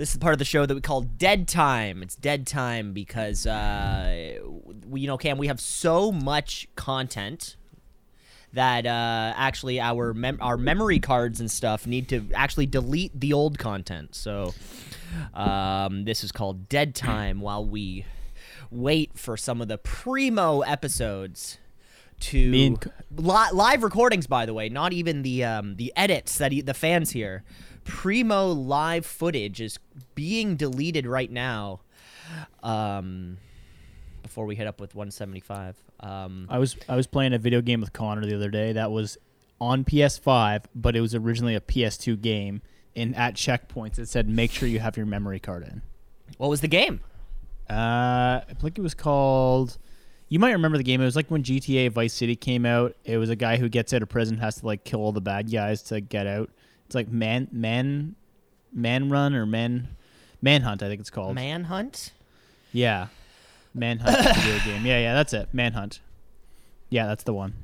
[0.00, 2.02] This is part of the show that we call Dead Time.
[2.02, 4.38] It's Dead Time because, uh,
[4.88, 7.56] we, you know, Cam, we have so much content
[8.54, 13.34] that uh, actually our mem- our memory cards and stuff need to actually delete the
[13.34, 14.14] old content.
[14.14, 14.54] So
[15.34, 18.06] um, this is called Dead Time while we
[18.70, 21.58] wait for some of the primo episodes
[22.20, 24.26] to Me and c- li- live recordings.
[24.26, 27.44] By the way, not even the um, the edits that e- the fans hear.
[27.90, 29.78] Primo live footage is
[30.14, 31.80] being deleted right now.
[32.62, 33.38] Um,
[34.22, 35.76] before we hit up with 175.
[36.00, 38.92] Um, I was I was playing a video game with Connor the other day that
[38.92, 39.18] was
[39.60, 42.62] on PS5, but it was originally a PS2 game.
[42.94, 45.82] And at checkpoints, it said make sure you have your memory card in.
[46.38, 47.00] what was the game?
[47.68, 49.78] Uh, I think it was called.
[50.28, 51.00] You might remember the game.
[51.00, 52.96] It was like when GTA Vice City came out.
[53.04, 55.20] It was a guy who gets out of prison has to like kill all the
[55.20, 56.50] bad guys to get out.
[56.90, 58.16] It's like man, man,
[58.72, 59.86] man run or man,
[60.42, 60.82] manhunt.
[60.82, 61.36] I think it's called.
[61.36, 62.10] Manhunt.
[62.72, 63.06] Yeah,
[63.72, 64.84] manhunt video game.
[64.84, 65.50] Yeah, yeah, that's it.
[65.52, 66.00] Manhunt.
[66.88, 67.54] Yeah, that's the one.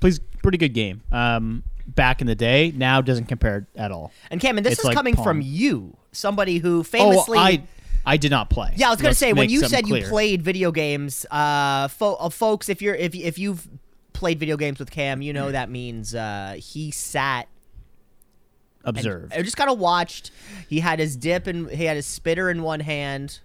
[0.00, 1.02] Please, pretty good game.
[1.12, 4.10] Um, back in the day, now doesn't compare at all.
[4.28, 7.38] And Cameron, this It's is like coming from you, somebody who famously.
[7.38, 7.62] oh, I,
[8.04, 8.72] I did not play.
[8.74, 12.14] yeah, I was gonna Let's say when you said you played video games, uh, fo-
[12.14, 13.68] uh, folks, if you're if if you've
[14.12, 17.46] played video games with Cam, you know that means uh, he sat
[18.84, 19.32] observed.
[19.32, 20.30] I just kind of watched.
[20.68, 23.40] He had his dip and he had his spitter in one hand.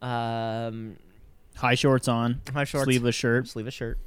[0.00, 0.96] Um,
[1.56, 3.48] High shorts on, high shorts, sleeveless shirt.
[3.48, 3.98] sleeveless shirt.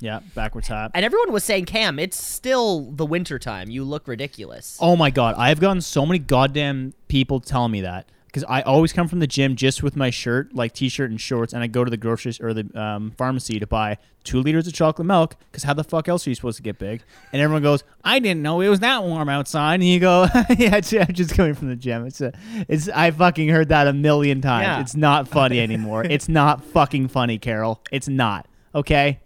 [0.00, 0.92] Yeah, backwards hat.
[0.94, 3.68] And everyone was saying, Cam, it's still the winter time.
[3.70, 4.76] You look ridiculous.
[4.80, 8.92] Oh my god, I've gotten so many goddamn people telling me that because I always
[8.92, 11.82] come from the gym just with my shirt, like t-shirt and shorts, and I go
[11.82, 15.36] to the grocery or the um, pharmacy to buy two liters of chocolate milk.
[15.50, 17.02] Because how the fuck else are you supposed to get big?
[17.32, 20.26] And everyone goes, "I didn't know it was that warm outside." And you go,
[20.58, 22.06] "Yeah, I'm just coming from the gym.
[22.06, 22.32] It's a,
[22.68, 24.64] it's I fucking heard that a million times.
[24.64, 24.80] Yeah.
[24.80, 26.04] It's not funny anymore.
[26.08, 27.82] it's not fucking funny, Carol.
[27.90, 28.46] It's not.
[28.74, 29.20] Okay,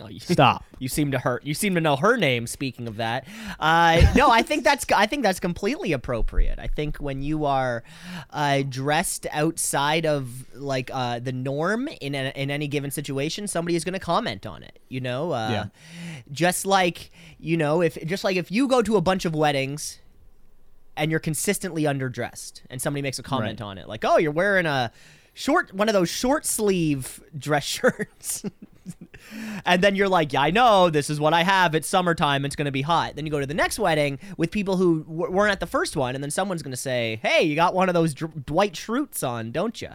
[0.00, 1.42] Oh, you- stop." You seem to hurt.
[1.46, 2.46] You seem to know her name.
[2.46, 3.26] Speaking of that,
[3.58, 6.58] uh, no, I think that's I think that's completely appropriate.
[6.58, 7.82] I think when you are
[8.30, 13.74] uh, dressed outside of like uh, the norm in a, in any given situation, somebody
[13.74, 14.78] is going to comment on it.
[14.90, 15.64] You know, uh, Yeah.
[16.30, 19.98] just like you know, if just like if you go to a bunch of weddings
[20.94, 23.66] and you're consistently underdressed, and somebody makes a comment Right.
[23.66, 24.92] on it, like, "Oh, you're wearing a
[25.32, 28.44] short one of those short sleeve dress shirts."
[29.66, 31.74] and then you're like, yeah, I know this is what I have.
[31.74, 32.44] It's summertime.
[32.44, 33.16] It's going to be hot.
[33.16, 35.96] Then you go to the next wedding with people who w- weren't at the first
[35.96, 38.74] one, and then someone's going to say, hey, you got one of those Dr- Dwight
[38.74, 39.90] Schrutes on, don't you?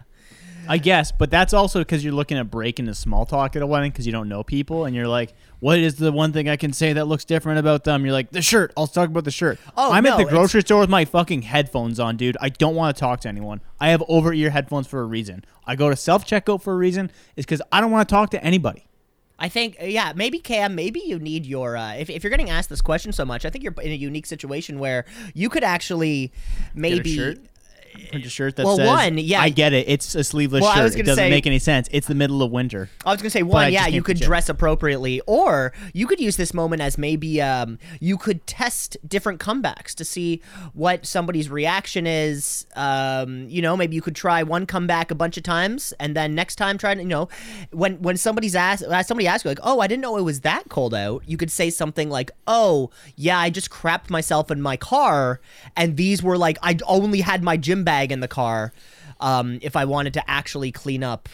[0.68, 3.66] I guess, but that's also because you're looking at breaking the small talk at a
[3.66, 6.56] wedding because you don't know people, and you're like, "What is the one thing I
[6.56, 9.30] can say that looks different about them?" You're like, "The shirt." I'll talk about the
[9.30, 9.58] shirt.
[9.76, 12.36] Oh, I'm no, at the it's- grocery store with my fucking headphones on, dude.
[12.40, 13.60] I don't want to talk to anyone.
[13.80, 15.44] I have over ear headphones for a reason.
[15.66, 17.10] I go to self checkout for a reason.
[17.36, 18.86] Is because I don't want to talk to anybody.
[19.38, 21.76] I think, yeah, maybe Cam, maybe you need your.
[21.76, 23.96] Uh, if, if you're getting asked this question so much, I think you're in a
[23.96, 26.32] unique situation where you could actually
[26.74, 27.36] maybe.
[28.10, 29.40] Print a shirt that Well, says, one, yeah.
[29.40, 29.88] I get it.
[29.88, 30.84] It's a sleeveless Well, I shirt.
[30.84, 31.88] was it doesn't say- make any sense.
[31.92, 32.88] It's the middle of winter.
[33.04, 36.54] I was gonna say one, yeah, you could dress appropriately, or you could use this
[36.54, 40.40] moment as maybe um, you could test different comebacks to see
[40.72, 42.66] what somebody's reaction is.
[42.76, 46.34] Um, you know, maybe you could try one comeback a bunch of times, and then
[46.34, 47.28] next time try to, you know,
[47.70, 50.68] when when somebody's asked, somebody asks you like, "Oh, I didn't know it was that
[50.68, 54.76] cold out," you could say something like, "Oh, yeah, I just crapped myself in my
[54.76, 55.40] car,
[55.76, 58.72] and these were like I only had my gym bag in the car."
[59.20, 61.28] Um, if I wanted to actually clean up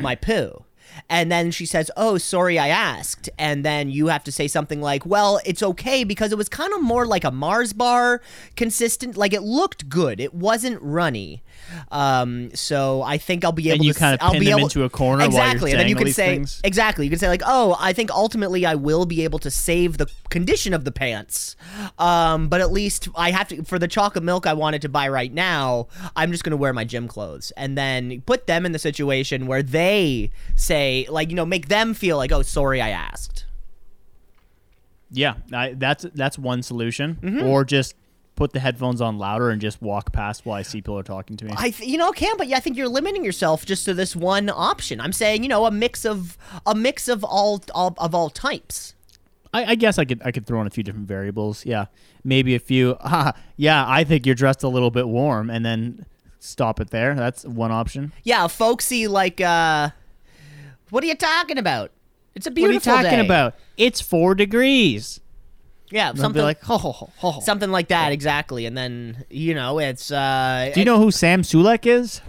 [0.00, 0.64] my poo.
[1.10, 4.80] And then she says, "Oh, sorry, I asked." And then you have to say something
[4.80, 8.22] like, "Well, it's okay because it was kind of more like a Mars bar,
[8.56, 9.16] consistent.
[9.16, 10.20] Like it looked good.
[10.20, 11.42] It wasn't runny.
[11.90, 13.98] Um, so I think I'll be able And you to.
[13.98, 15.72] kind of I'll pin be them able, into a corner exactly.
[15.72, 16.60] and then you could say things.
[16.64, 17.04] exactly.
[17.06, 20.06] You could say like, "Oh, I think ultimately I will be able to save the
[20.30, 21.56] condition of the pants,
[21.98, 25.08] um, but at least I have to for the chocolate milk I wanted to buy
[25.08, 25.88] right now.
[26.14, 29.62] I'm just gonna wear my gym clothes, and then put them in the situation where
[29.62, 33.44] they say like, you know, make them feel like, oh, sorry, I asked.
[35.10, 37.16] Yeah, I, that's that's one solution.
[37.22, 37.46] Mm-hmm.
[37.46, 37.94] Or just
[38.36, 41.36] put the headphones on louder and just walk past while I see people are talking
[41.38, 41.54] to me.
[41.56, 44.14] I, th- you know, Cam, but yeah, I think you're limiting yourself just to this
[44.14, 45.00] one option.
[45.00, 48.94] I'm saying, you know, a mix of a mix of all, all of all types.
[49.52, 51.64] I, I guess I could I could throw in a few different variables.
[51.64, 51.86] Yeah,
[52.22, 52.96] maybe a few.
[53.08, 56.04] Ah, yeah, I think you're dressed a little bit warm, and then
[56.38, 57.14] stop it there.
[57.14, 58.12] That's one option.
[58.22, 59.90] Yeah, folksy like, uh,
[60.90, 61.92] what are you talking about?
[62.34, 62.80] It's a beautiful.
[62.80, 62.90] Day.
[62.90, 63.26] What are you talking day.
[63.26, 63.54] about?
[63.78, 65.20] It's four degrees.
[65.90, 67.40] Yeah, And they'll something like, ho, ho, ho, ho, ho.
[67.40, 68.66] something like that exactly.
[68.66, 70.10] And then you know it's.
[70.10, 72.20] Uh, Do you know who Sam Sulek is?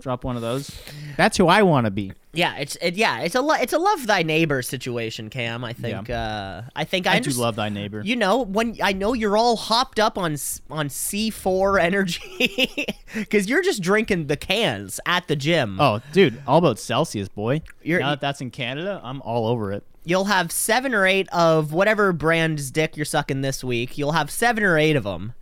[0.00, 0.70] Drop one of those.
[1.16, 2.12] That's who I want to be.
[2.32, 5.62] Yeah, it's it, yeah, it's a lo- it's a love thy neighbor situation, Cam.
[5.64, 6.10] I think.
[6.10, 8.02] Uh, I think I, I do underst- love thy neighbor.
[8.04, 13.48] You know, when I know you're all hopped up on s- on C4 energy because
[13.48, 15.80] you're just drinking the cans at the gym.
[15.80, 17.62] oh, dude, all about Celsius, boy.
[17.82, 19.84] You're- now that that's in Canada, I'm all over it.
[20.04, 23.96] You'll have seven or eight of whatever brand's dick you're sucking this week.
[23.96, 25.32] You'll have seven or eight of them,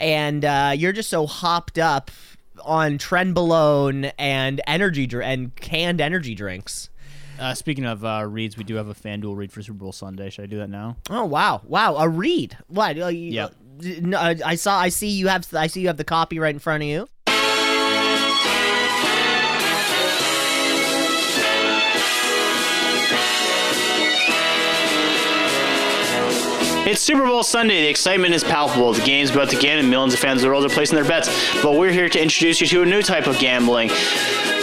[0.00, 2.10] and uh, you're just so hopped up
[2.64, 6.90] on Trenbolone and energy dr- and canned energy drinks.
[7.38, 10.30] Uh, speaking of uh, reads, we do have a FanDuel read for Super Bowl Sunday.
[10.30, 10.96] Should I do that now?
[11.10, 12.56] Oh wow, wow, a read.
[12.68, 12.98] What?
[12.98, 13.32] Uh, you-
[14.00, 14.78] No, uh, I saw.
[14.78, 15.52] I see you have.
[15.52, 17.08] I see you have the copy right in front of you.
[26.86, 27.80] It's Super Bowl Sunday.
[27.80, 28.92] The excitement is palpable.
[28.92, 31.04] The game's about to begin, and millions of fans of the world are placing their
[31.06, 31.30] bets.
[31.62, 33.88] But we're here to introduce you to a new type of gambling.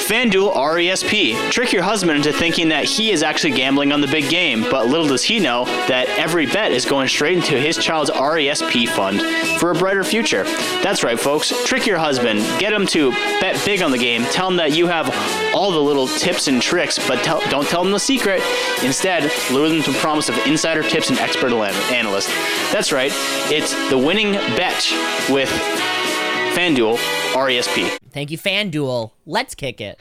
[0.01, 1.51] FanDuel RESP.
[1.51, 4.87] Trick your husband into thinking that he is actually gambling on the big game, but
[4.87, 9.21] little does he know that every bet is going straight into his child's RESP fund
[9.59, 10.43] for a brighter future.
[10.81, 11.53] That's right, folks.
[11.65, 12.39] Trick your husband.
[12.59, 14.23] Get him to bet big on the game.
[14.25, 15.07] Tell him that you have
[15.55, 18.41] all the little tips and tricks, but tell, don't tell him the secret.
[18.83, 22.27] Instead, lure them to promise of insider tips and expert ana- analyst.
[22.71, 23.11] That's right.
[23.51, 24.91] It's the winning bet
[25.29, 25.49] with
[26.53, 26.97] FanDuel
[27.33, 27.97] RESP.
[28.11, 29.11] Thank you, FanDuel.
[29.25, 29.99] Let's kick it.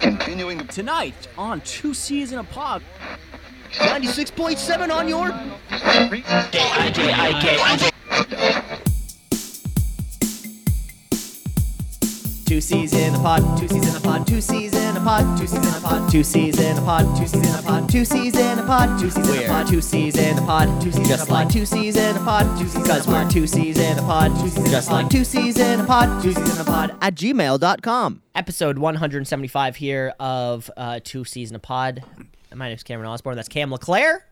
[0.00, 2.82] Continuing Tonight on Two C's in a Pod.
[3.78, 5.28] Ninety-six point seven on your.
[12.46, 15.36] Two C's in a pod, two C's in a pod, two C's in a pod,
[15.36, 17.90] two C's in a pod, two C's in a pod, two C's in a pod,
[17.90, 20.80] two C's in a pod, two C's in a pod, two C's in a pod,
[20.80, 23.78] two C's just like two C's in a pod, two C's because we're two C's
[23.78, 26.60] in a pod, two C's just like two C's in a pod, two C's in
[26.60, 28.22] a pod at gmail.com.
[28.36, 32.04] Episode 175 here of uh, Two C's in a Pod.
[32.54, 33.34] My name's Cameron Osborne.
[33.34, 34.24] That's Cam LeClaire.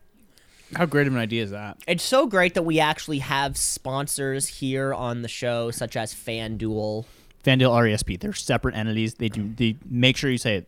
[0.73, 1.79] How great of an idea is that?
[1.85, 7.05] It's so great that we actually have sponsors here on the show, such as FanDuel.
[7.45, 8.19] FanDuel RESP.
[8.19, 9.13] They're separate entities.
[9.15, 9.53] They do.
[9.55, 10.67] They make sure you say it.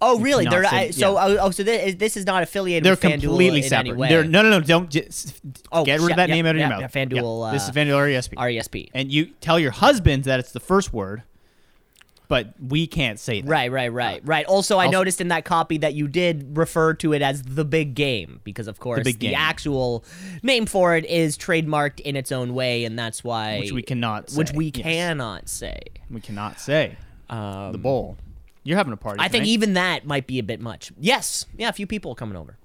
[0.00, 0.46] Oh, really?
[0.46, 1.14] They're not, say- so.
[1.14, 1.24] yeah.
[1.24, 2.84] Oh, oh, so this, this is not affiliated.
[2.84, 3.98] They're with FanDuel completely separate.
[4.08, 4.60] They're, no, no, no.
[4.60, 5.40] Don't just
[5.72, 6.92] Oh, get rid of that yeah, name out of your mouth.
[6.92, 8.34] FanDuel, this uh, is FanDuel RESP.
[8.34, 8.90] RESP.
[8.94, 11.24] and you tell your husband that it's the first word,
[12.28, 13.48] but we can't say that.
[13.48, 14.46] Right, right, right, right.
[14.46, 17.64] Also, I Also- noticed in that copy that you did refer to it as the
[17.64, 19.34] big game because, of course, the, Game.
[19.36, 20.04] actual
[20.42, 24.30] name for it is trademarked in its own way, and that's why Which we cannot.
[24.30, 24.36] Say.
[24.38, 24.82] which we Yes.
[24.84, 25.80] cannot say.
[26.10, 26.96] We cannot say.
[27.30, 28.16] Um, The bowl.
[28.64, 29.20] You're having a party.
[29.20, 30.92] I think even that might be a bit much.
[31.00, 32.58] Yes, yeah, a few people coming over.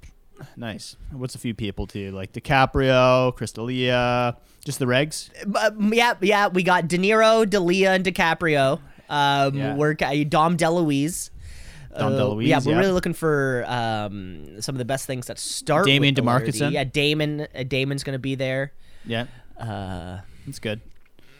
[0.58, 0.98] nice.
[1.12, 2.12] What's a few people to you?
[2.12, 5.30] Like DiCaprio, Chris D'Elia, just the regs.
[5.56, 8.80] Um, yeah, yeah, we got De Niro, D'Elia, and DiCaprio.
[9.14, 9.76] Um, Yeah.
[9.76, 11.30] We're uh, Dom DeLuise.
[11.98, 12.80] Dom Uh, Yeah, we're yeah.
[12.80, 15.86] really looking for um, some of the best things that start.
[15.86, 16.52] Damien with the letter D.
[16.52, 16.72] DeMarcuson.
[16.72, 17.48] Yeah, Damon.
[17.56, 18.72] Uh, Damon's gonna be there.
[19.06, 19.26] Yeah,
[19.60, 20.82] Uh, that's good.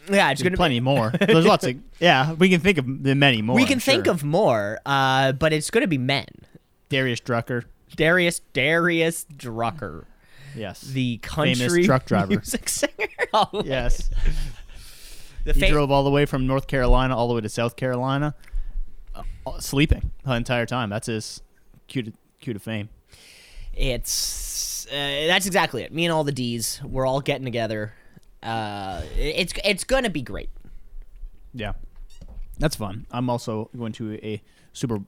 [0.08, 0.80] yeah, it's There's gonna plenty be.
[0.84, 1.10] more.
[1.20, 1.76] There's lots of.
[1.98, 3.56] Yeah, we can think of many more.
[3.56, 4.14] We I'm can think sure.
[4.14, 6.26] of more, uh, but it's gonna be men.
[6.88, 7.64] Darius Drucker.
[7.96, 10.04] Darius Darius Drucker,
[10.54, 10.80] Yes.
[10.82, 12.26] the Famous country truck driver.
[12.28, 12.90] music singer.
[13.36, 14.10] Oh, yes.
[15.44, 17.76] The He fa- drove all the way from North Carolina all the way to South
[17.76, 18.34] Carolina,
[19.14, 19.22] uh,
[19.58, 20.90] sleeping the entire time.
[20.90, 21.42] That's his
[21.88, 22.88] cue to, cue to fame.
[23.74, 25.92] It's uh, that's exactly it.
[25.92, 27.92] Me and all the D's, we're all getting together.
[28.42, 30.50] Uh, it's it's gonna be great.
[31.54, 31.72] Yeah,
[32.58, 33.06] that's fun.
[33.10, 35.00] I'm also going to a super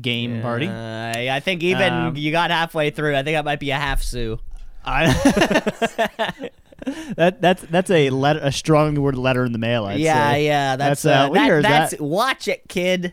[0.00, 0.68] game party.
[0.68, 3.16] Uh, I think even Um, you got halfway through.
[3.16, 4.38] I think that might be a half sue.
[4.84, 5.06] I,
[7.16, 9.84] that that's that's a letter, a strong word letter in the mail.
[9.86, 10.46] I'd yeah, say.
[10.46, 10.76] yeah.
[10.76, 12.00] That's, That's, uh, uh, we that- heard that's that.
[12.00, 13.12] watch it, kid.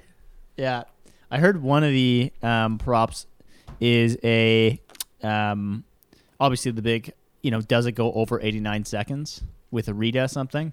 [0.55, 0.83] Yeah,
[1.29, 3.27] I heard one of the um, props
[3.79, 4.81] is a
[5.23, 5.83] um,
[6.39, 10.27] obviously the big you know does it go over 89 seconds with a read or
[10.27, 10.71] something.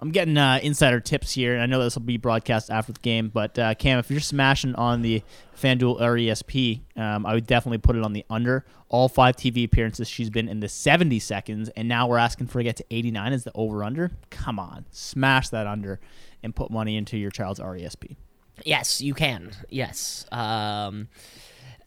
[0.00, 3.00] I'm getting uh, insider tips here, and I know this will be broadcast after the
[3.00, 3.30] game.
[3.32, 5.22] But uh, Cam, if you're smashing on the
[5.56, 8.64] FanDuel RESP, um, I would definitely put it on the under.
[8.88, 12.60] All five TV appearances, she's been in the 70 seconds, and now we're asking for
[12.60, 14.10] a get to 89 as the over under.
[14.30, 15.98] Come on, smash that under,
[16.42, 18.16] and put money into your child's RESP.
[18.64, 19.52] Yes, you can.
[19.70, 20.26] Yes.
[20.30, 21.08] Um,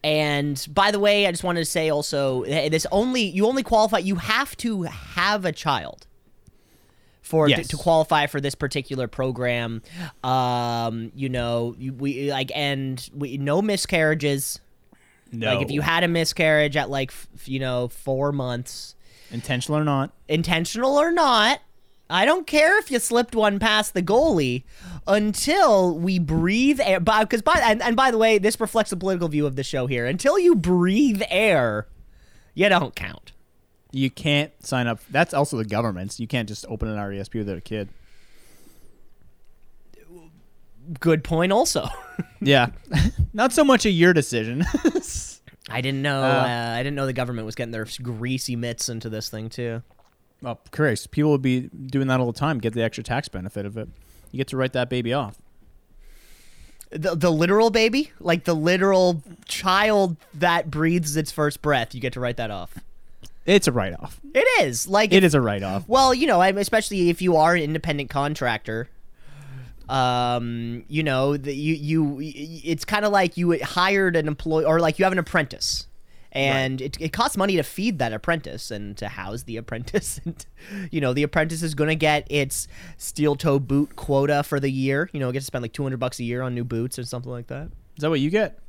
[0.03, 3.63] and by the way, I just wanted to say also eh, this only you only
[3.63, 3.99] qualify.
[3.99, 6.07] You have to have a child
[7.29, 7.67] for to, Yes.
[7.67, 9.83] to qualify for this particular program.
[10.23, 14.59] Um, you know, you, we like and we no miscarriages.
[15.31, 18.95] No, Like if you had a miscarriage at like f- you know four months,
[19.31, 21.59] intentional or not, intentional or not,
[22.09, 24.63] I don't care if you slipped one past the goalie
[25.05, 26.99] until we breathe air.
[26.99, 29.85] Because by and, and by the way, this reflects the political view of the show
[29.85, 30.07] here.
[30.07, 31.85] Until you breathe air,
[32.55, 33.33] you don't count.
[33.91, 34.99] You can't sign up.
[35.09, 36.19] That's also the government's.
[36.19, 37.89] You can't just open an RESP without a kid.
[40.99, 41.51] Good point.
[41.51, 41.87] Also,
[42.41, 42.69] Yeah,
[43.33, 44.65] not so much a your decision.
[45.69, 46.23] I didn't know.
[46.23, 49.49] Uh, Uh, I didn't know the government was getting their greasy mitts into this thing
[49.49, 49.83] too.
[50.43, 52.57] oh, Christ, people would be doing that all the time.
[52.59, 53.87] Get the extra tax benefit of it.
[54.31, 55.37] You get to write that baby off.
[56.91, 62.13] The the literal baby, like the literal child that breathes its first breath, you get
[62.13, 62.79] to write that off.
[63.49, 64.19] It's a write off.
[64.33, 65.83] It is like It is a write off.
[65.87, 68.89] Well, you know, I'm- especially if you are an independent contractor,
[69.87, 72.19] um, you know, the, you you
[72.63, 75.87] it's kind of like you hired an employee or like you have an apprentice.
[76.31, 80.19] And it, it costs money to feed that apprentice and to house the apprentice.
[80.25, 80.45] And,
[80.91, 84.69] you know, the apprentice is going to get its steel toe boot quota for the
[84.69, 85.09] year.
[85.11, 87.03] You know, it gets to spend like 200 bucks a year on new boots or
[87.03, 87.69] something like that.
[87.95, 88.59] Is that what you get?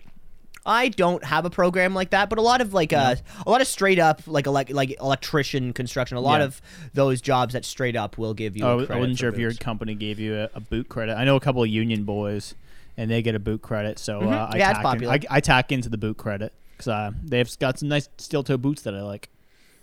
[0.66, 3.60] I don't have a program like that, but a lot of like uh, a lot
[3.62, 6.46] of straight up like elec- like electrician construction, a lot Yeah.
[6.46, 6.62] of
[6.92, 8.64] those jobs that straight up will give you.
[8.64, 9.58] Oh, a I credit wasn't for sure if your boots.
[9.58, 11.16] company gave you a, a boot credit.
[11.16, 12.54] I know a couple of union boys,
[12.96, 13.98] and they get a boot credit.
[13.98, 14.56] So uh, I, Mm-hmm.
[14.58, 15.12] Yeah, it's tack in- popular.
[15.14, 18.58] I, I tack into the boot credit because uh, they've got some nice steel toe
[18.58, 19.30] boots that I like.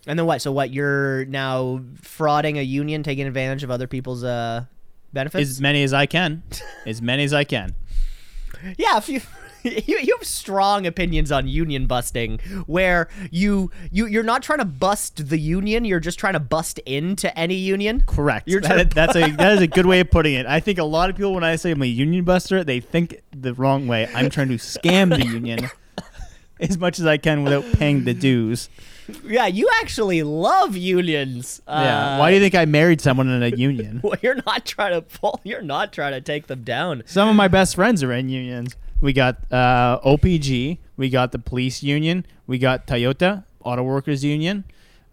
[0.06, 0.42] And then what?
[0.44, 0.70] So what?
[0.72, 4.66] You're now frauding a union, taking advantage of other people's uh,
[5.12, 5.50] benefits.
[5.50, 6.44] As many as I can,
[6.86, 7.74] as many as I can.
[8.78, 9.22] yeah, if you.
[9.88, 14.66] You, you have strong opinions on union busting where you you you're not trying to
[14.66, 18.48] bust the union you're just trying to bust into any union Correct.
[18.48, 20.46] You're That- that's a that is a good way of putting it.
[20.46, 23.22] I think a lot of people when I say I'm a union buster, they think
[23.36, 24.08] the wrong way.
[24.14, 25.70] I'm trying to scam the union
[26.60, 28.70] as much as I can without paying the dues.
[29.24, 32.16] yeah you actually love unions Yeah.
[32.16, 34.02] Uh, Why do you think I married someone in a union?
[34.04, 37.36] well, you're not trying to pull you're not trying to take them down Some of
[37.36, 38.76] my best friends are in unions.
[39.02, 40.78] We got uh, OPG.
[40.98, 42.26] We got the police union.
[42.48, 44.64] We got Toyota Auto Workers Union.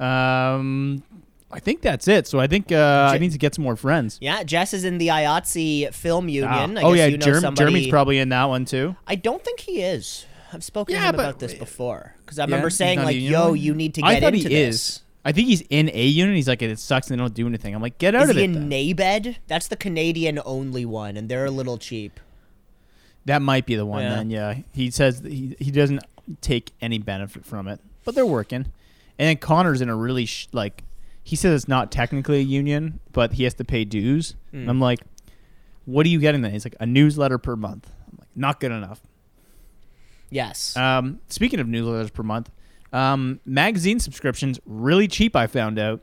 [0.01, 1.03] Um,
[1.51, 2.27] I think that's it.
[2.27, 4.19] So I think uh, I need to get some more friends.
[4.21, 6.77] Yeah, Jess is in the IATSE Film Union.
[6.77, 6.81] Ah.
[6.81, 7.57] I oh guess yeah, you know Jerm-.
[7.57, 8.97] Jeremy's probably in that one too.
[9.07, 10.27] I don't think he is.
[10.53, 13.59] I've spoken to him about this before because I remember he's saying like, "Yo, one?
[13.59, 15.01] you need to I get thought into he this." is.
[15.25, 16.37] I think he's in a unit.
[16.37, 17.75] He's like, it sucks and they don't do anything.
[17.75, 18.45] I'm like, get out Is of he it.
[18.45, 18.71] in then.
[18.71, 19.37] NABET?
[19.47, 22.21] That's the Canadian only one, and they're a little cheap.
[23.27, 24.03] That might be the one.
[24.03, 24.17] Yeah.
[24.17, 26.01] Then yeah, he says that he he doesn't
[26.41, 28.67] take any benefit from it, but they're working.
[29.19, 30.85] And then Connor's in a really sh- like
[31.23, 34.35] he says it's not technically a union, but he has to pay dues.
[34.51, 34.59] Hmm.
[34.59, 35.01] And I'm like,
[35.87, 36.53] what are you getting then?
[36.53, 37.91] He's like a newsletter per month.
[38.11, 39.01] I'm like, not good enough.
[40.31, 40.77] Yes.
[40.77, 42.51] Um, speaking of newsletters per month,
[42.93, 45.35] um, magazine subscriptions really cheap.
[45.37, 46.01] I found out.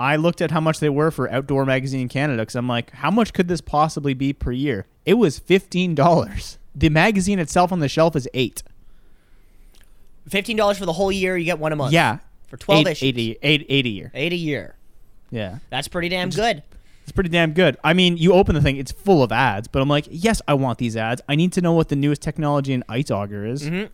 [0.00, 2.92] I looked at how much they were for Outdoor Magazine in Canada because I'm like,
[2.92, 4.86] how much could this possibly be per year?
[5.08, 6.58] It was fifteen dollars.
[6.74, 8.62] The magazine itself on the shelf is eight.
[10.28, 11.36] Fifteen dollars for the whole year.
[11.36, 11.92] You get one a month.
[11.92, 13.08] Yeah, For 12 eight, issues.
[13.08, 14.10] eight, a- eight- eight a year.
[14.14, 14.74] eight a year.
[15.30, 16.62] Yeah, That's pretty damn good.
[17.02, 17.76] it's pretty damn good.
[17.84, 20.54] I mean, you open the thing, it's full of ads, but I'm like, yes, I
[20.54, 21.20] want these ads.
[21.28, 23.62] I need to know what the newest technology in ice auger is.
[23.62, 23.86] Mm-hmm.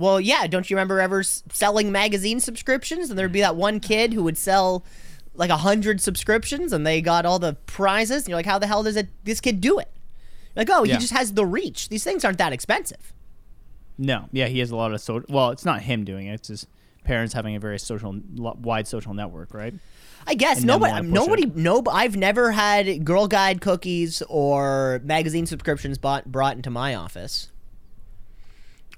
[0.00, 0.46] Well, yeah.
[0.48, 3.08] Don't you remember ever selling magazine subscriptions?
[3.10, 4.84] And there'd be that one kid who would sell
[5.34, 8.22] like a hundred subscriptions, and they got all the prizes.
[8.24, 9.88] And you're like, how the hell does it, this kid do it?
[10.56, 10.94] Like, oh, Yeah.
[10.94, 11.88] he just has the reach.
[11.90, 13.12] These things aren't that expensive.
[13.98, 15.26] No, yeah, he has a lot of social.
[15.28, 16.66] Well, it's not him doing it; it's his
[17.04, 19.72] parents having a very social, wide social network, right?
[20.26, 21.82] I guess And nobody, nobody, no.
[21.90, 27.52] I've never had Girl Guide cookies or magazine subscriptions bought brought into my office.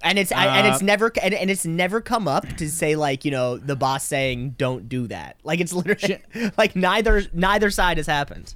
[0.03, 2.95] And it's I, and it's Uh, never and, and it's never come up to say
[2.97, 6.23] like you know the boss saying don't do that like it's literally
[6.57, 8.55] like neither neither side has happened.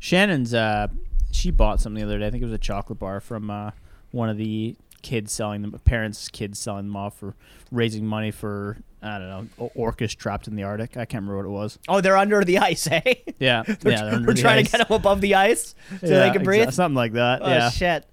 [0.00, 0.88] Shannon's uh
[1.32, 2.26] she bought something the other day.
[2.26, 3.70] I think it was a chocolate bar from uh
[4.12, 7.34] one of the kids selling them parents kids selling them off for
[7.72, 10.96] raising money for I don't know orcas trapped in the Arctic.
[10.96, 11.78] I can't remember what it was.
[11.88, 13.00] Oh, they're under the ice, eh?
[13.38, 14.70] Yeah, We're, yeah, they're under we're the trying ice.
[14.72, 16.68] to get them above the ice so they can breathe.
[16.68, 17.40] exa- something like that.
[17.42, 18.04] oh yeah, shit!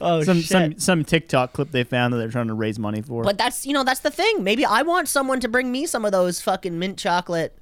[0.00, 0.46] Oh some shit!
[0.46, 3.24] some some TikTok clip they found that they're trying to raise money for.
[3.24, 4.44] But that's you know that's the thing.
[4.44, 7.58] Maybe I want someone to bring me some of those fucking mint chocolate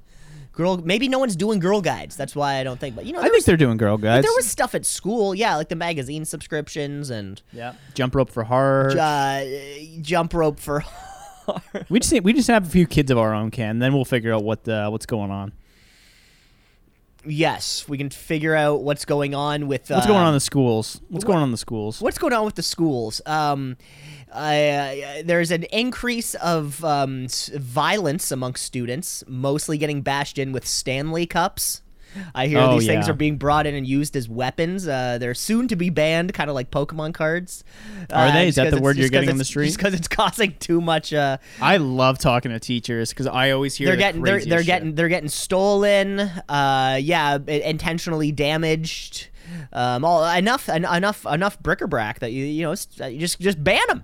[0.55, 0.77] girl.
[0.77, 2.15] Maybe no one's doing girl guides.
[2.15, 2.95] That's why I don't think.
[2.95, 4.25] But you know, I think was, they're doing girl guides.
[4.25, 5.35] there was stuff at school.
[5.35, 8.97] Yeah, like the magazine subscriptions and yeah, jump rope for heart.
[8.97, 9.43] uh,
[10.01, 10.83] jump rope for.
[11.89, 13.79] we just need, we just have a few kids of our own, Ken.
[13.79, 15.53] Then we'll figure out what uh, what's going on.
[17.27, 20.39] Yes, we can figure out what's going on with What's uh, going on in the
[20.39, 21.01] schools?
[21.09, 21.99] What's going on in the schools?
[21.99, 23.19] What's going on with the schools?
[23.25, 23.77] Um,
[24.31, 31.25] uh, there's an increase of um, violence amongst students, mostly getting bashed in with Stanley
[31.25, 31.81] cups.
[32.33, 33.11] I hear Oh, these things yeah.
[33.11, 34.87] are being brought in and used as weapons.
[34.87, 37.65] Uh, they're soon to be banned, kind of like Pokemon cards.
[38.09, 38.47] Are Uh, they?
[38.47, 39.65] Is that the word you're getting on the street?
[39.65, 41.11] Just because it's causing too much.
[41.11, 44.63] Uh, I love talking to teachers because I always hear they're the getting they're, they're
[44.63, 49.27] getting they're getting stolen uh yeah intentionally damaged
[49.73, 53.61] um all enough en- enough enough bric-a-brac that you you know uh, you just just
[53.63, 54.03] ban them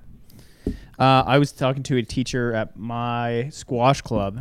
[1.02, 4.40] Uh, I was talking to a teacher at my squash club,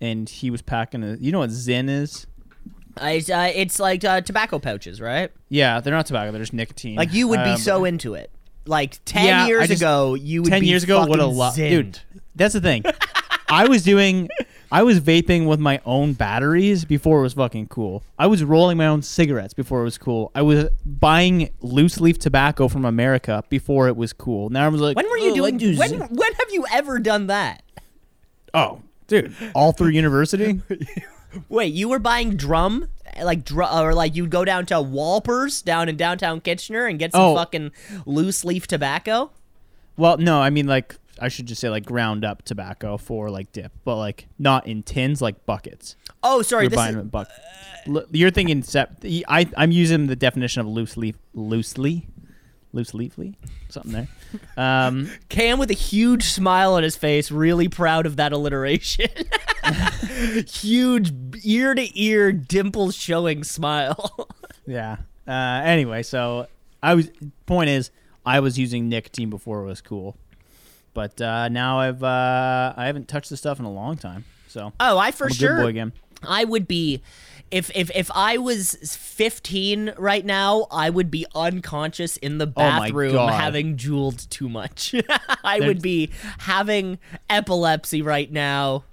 [0.00, 1.16] and he was packing a.
[1.16, 2.26] You know what Zyn is?
[3.00, 6.32] it's, uh, it's like uh, tobacco pouches right Yeah, they're not tobacco.
[6.32, 6.96] They're just nicotine.
[6.96, 8.30] like you would be Um, so into it
[8.66, 12.00] like 10 Yeah, years just- ago you would ten years ago have fucking loved, dude.
[12.34, 12.82] That's the thing.
[13.50, 14.28] I was doing,
[14.70, 18.02] I was vaping with my own batteries before it was fucking cool.
[18.18, 20.30] I was rolling my own cigarettes before it was cool.
[20.34, 24.50] I was buying loose leaf tobacco from America before it was cool.
[24.50, 26.66] Now I was like, when were you "Oh, doing I do when when have you
[26.72, 27.62] ever done that
[28.54, 30.60] Oh, dude, all through university.
[31.50, 32.88] wait you were buying drum
[33.22, 37.12] like dr- or like you'd go down to Walpers down in downtown Kitchener and get
[37.12, 37.34] some Oh.
[37.36, 37.70] fucking
[38.06, 39.30] loose leaf tobacco
[39.98, 43.52] Well, no, I mean like I should just say like ground up tobacco for like
[43.52, 45.96] dip, but like not in tins, like buckets.
[46.22, 47.38] oh sorry You're this buying is, them in buckets.
[48.10, 52.06] You're thinking sep- I I'm using the definition of loose leaf, loosely,
[52.72, 53.34] loose leafly,
[53.68, 54.08] something there.
[54.58, 59.08] Um, Cam with a huge smile on his face, really proud of that alliteration.
[60.46, 64.28] huge ear to ear dimples showing smile.
[64.66, 64.98] yeah.
[65.26, 66.46] Uh, anyway, so
[66.82, 67.10] I was
[67.46, 67.90] point is
[68.26, 70.18] I was using nicotine before it was cool,
[70.94, 74.24] but uh, now I've uh, I haven't touched this stuff in a long time.
[74.48, 75.92] So oh, I for sure good boy again.
[76.26, 77.02] I would be
[77.50, 82.50] if if if I was 15 right now, I would be unconscious in the Oh
[82.50, 83.32] bathroom God.
[83.32, 84.94] having JUULed too much.
[85.44, 86.98] I There's- would be having
[87.30, 88.84] epilepsy right now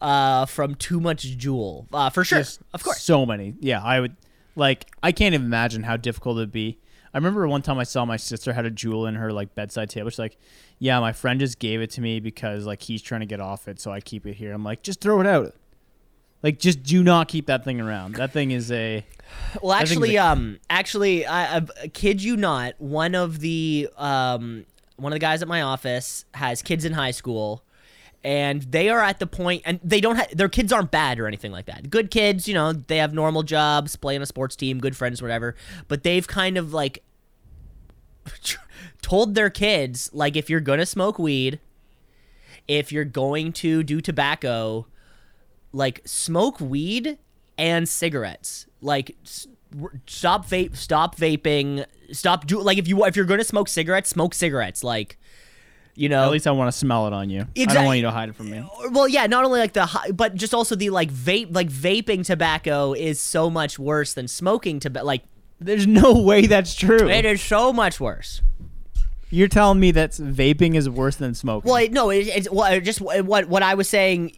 [0.00, 1.86] uh from too much JUUL.
[1.92, 2.38] Uh for sure.
[2.40, 3.02] Just of course.
[3.02, 3.54] So many.
[3.60, 4.16] Yeah, I would
[4.56, 6.78] like I can't even imagine how difficult it'd be.
[7.12, 9.90] I remember one time I saw my sister had a JUUL in her like bedside
[9.90, 10.10] table.
[10.10, 10.38] She's like,
[10.78, 13.66] "Yeah, my friend just gave it to me because like he's trying to get off
[13.68, 15.54] it, so I keep it here." I'm like, "Just throw it out."
[16.42, 18.14] Like, just do not keep that thing around.
[18.14, 19.04] That thing is a
[19.62, 21.60] Well, actually, the- um, actually, I, I
[21.92, 22.74] kid you not.
[22.78, 24.64] One of the um,
[24.96, 27.62] one of the guys at my office has kids in high school,
[28.22, 31.26] and they are at the point, and they don't have their kids aren't bad or
[31.26, 31.90] anything like that.
[31.90, 35.22] Good kids, you know, they have normal jobs, play on a sports team, good friends,
[35.22, 35.54] whatever.
[35.88, 37.02] But they've kind of like
[39.02, 41.60] told their kids, like, if you're gonna smoke weed,
[42.68, 44.86] if you're going to do tobacco,
[45.72, 47.18] like smoke weed
[47.58, 48.66] and cigarettes.
[48.80, 49.16] Like
[50.06, 54.34] stop vape, stop vaping, stop do like if you if you're gonna smoke cigarettes, smoke
[54.34, 54.82] cigarettes.
[54.82, 55.18] Like
[56.00, 57.46] you know, at least I want to smell it on you.
[57.58, 58.58] I don't want you to hide it from me.
[58.58, 62.24] Uh, well, yeah, not only like the but just also the like vape like vaping
[62.24, 65.04] tobacco is so much worse than smoking tobacco.
[65.04, 65.24] Like
[65.60, 67.06] There's no way that's true.
[67.06, 68.40] it is so much worse.
[69.28, 71.70] You're telling me that vaping is worse than smoking?
[71.70, 74.32] Well, it, no, it, it's well, it just what what I was saying.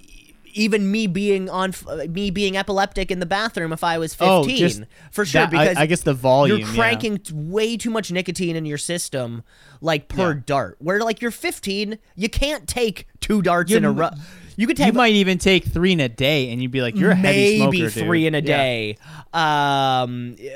[0.55, 1.73] Even me being on
[2.11, 5.43] me being epileptic in the bathroom if I was Oh, fifteen, just for sure.
[5.43, 8.79] that- because I guess the volume, you're cranking t- way too much nicotine in your
[8.79, 9.43] system,
[9.81, 10.41] like per Yeah.
[10.45, 10.77] dart.
[10.79, 14.11] Where like you're 15, you can't take two darts You're in a row.
[14.57, 16.95] You could take you might even take three in a day, and you'd be like,
[16.95, 18.45] "You're a heavy maybe smoker, dude." three in a Yeah.
[18.45, 18.97] day.
[19.33, 20.51] Um, eh,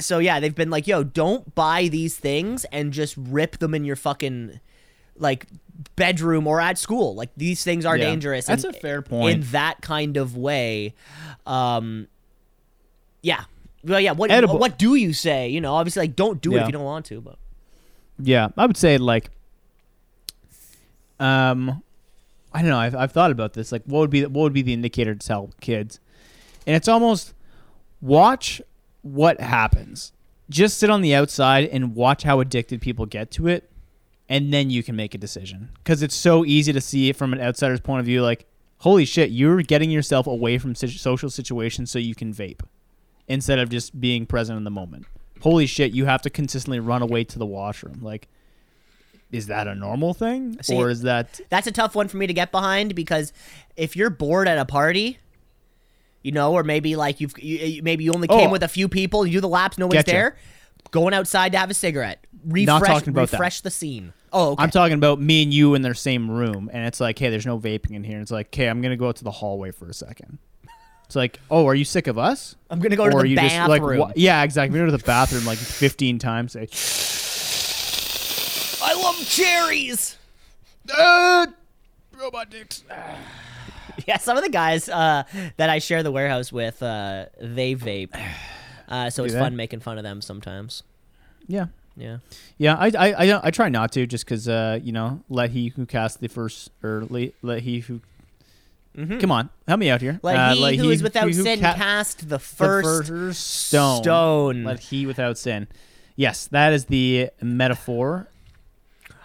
[0.00, 3.84] so yeah, they've been like, "Yo, don't buy these things and just rip them in
[3.84, 4.60] your fucking
[5.18, 5.46] like
[5.96, 7.14] bedroom or at school.
[7.14, 8.06] Like these things are Yeah.
[8.06, 9.34] dangerous." That's in- a fair point.
[9.36, 10.94] In that kind of way,
[11.46, 12.08] um,
[13.22, 13.44] yeah.
[13.84, 14.12] Well, yeah.
[14.12, 14.58] What Edible.
[14.58, 15.48] what do you say?
[15.48, 17.20] You know, obviously, like, don't do it if you don't want to.
[17.20, 17.36] But
[18.18, 19.30] Yeah, I would say like,
[21.18, 21.82] um,
[22.52, 22.78] I don't know.
[22.78, 23.72] I've, I've thought about this.
[23.72, 26.00] Like, what would be what would be the indicator to tell kids?
[26.66, 27.34] And it's almost
[28.00, 28.60] watch
[29.02, 30.12] what happens.
[30.50, 33.70] Just sit on the outside and watch how addicted people get to it,
[34.32, 35.68] and then you can make a decision.
[35.84, 38.22] Because it's so easy to see it from an outsider's point of view.
[38.22, 38.46] Like,
[38.78, 42.62] holy shit, you're getting yourself away from social situations so you can vape,
[43.28, 45.04] instead of just being present in the moment.
[45.40, 47.98] Holy shit, you have to consistently run away to the washroom.
[48.00, 48.28] Like,
[49.30, 52.26] is that a normal thing, See, or is that that's a tough one for me
[52.26, 53.32] to get behind because
[53.76, 55.18] if you're bored at a party,
[56.22, 58.52] you know, or maybe like you've you, maybe you only came Oh.
[58.52, 60.06] with a few people, you do the laps, nobody's Getcha.
[60.06, 60.36] there,
[60.90, 63.32] going outside to have a cigarette, refresh, about that.
[63.32, 64.12] refresh the scene.
[64.32, 64.62] Oh, okay.
[64.62, 67.44] I'm talking about me and you in their same room, and it's like, hey, there's
[67.46, 68.14] no vaping in here.
[68.14, 70.38] And it's like, okay, I'm gonna go out to the hallway for a second.
[71.04, 72.56] It's like, oh, are you sick of us?
[72.70, 73.58] I'm gonna go to or the you bathroom.
[73.60, 74.78] just like, wa- yeah, exactly.
[74.78, 76.52] We go to the bathroom like 15 times.
[76.52, 76.68] Say,
[78.82, 80.16] I love cherries.
[80.96, 81.46] uh,
[82.18, 82.84] robot dicks.
[84.06, 85.24] Yeah, some of the guys uh,
[85.58, 88.18] that I share the warehouse with, uh, they vape.
[88.88, 89.38] Uh, so it's they?
[89.38, 90.82] fun making fun of them sometimes.
[91.46, 91.66] Yeah.
[91.96, 92.18] Yeah.
[92.58, 95.68] Yeah, I I I, I try not to just because uh you know let he
[95.68, 98.00] who cast the first or let, let he who
[98.94, 101.74] come on help me out here Let uh, he who is without who sin ca-
[101.74, 104.02] cast the the first, first stone.
[104.02, 104.64] stone.
[104.64, 105.66] Let he without sin.
[106.14, 108.28] Yes, that is the metaphor.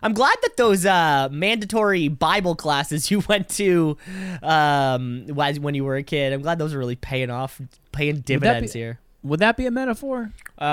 [0.01, 3.97] I'm glad that those uh, mandatory Bible classes you went to
[4.41, 7.59] um, when you were a kid, I'm glad those are really paying off,
[7.91, 8.99] paying dividends be- here.
[9.23, 10.31] Would that be a metaphor?
[10.59, 10.63] Uh,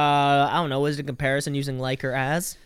[0.50, 0.84] I don't know.
[0.86, 2.56] Is it a comparison using like or as?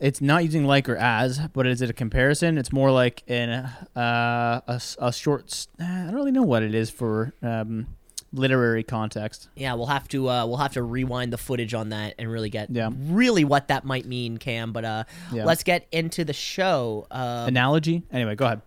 [0.00, 2.58] It's not using like or as, but is it a comparison?
[2.58, 4.60] It's more like in uh,
[4.98, 5.66] a short.
[5.80, 7.86] I don't really know what it is for um,
[8.32, 9.48] literary context.
[9.54, 12.50] Yeah, we'll have to uh, we'll have to rewind the footage on that and really
[12.50, 12.90] get Yeah.
[12.92, 14.72] really what that might mean, Cam.
[14.72, 15.44] But uh, Yeah.
[15.44, 17.06] let's get into the show.
[17.10, 18.02] Uh, Analogy.
[18.12, 18.62] Anyway, go ahead.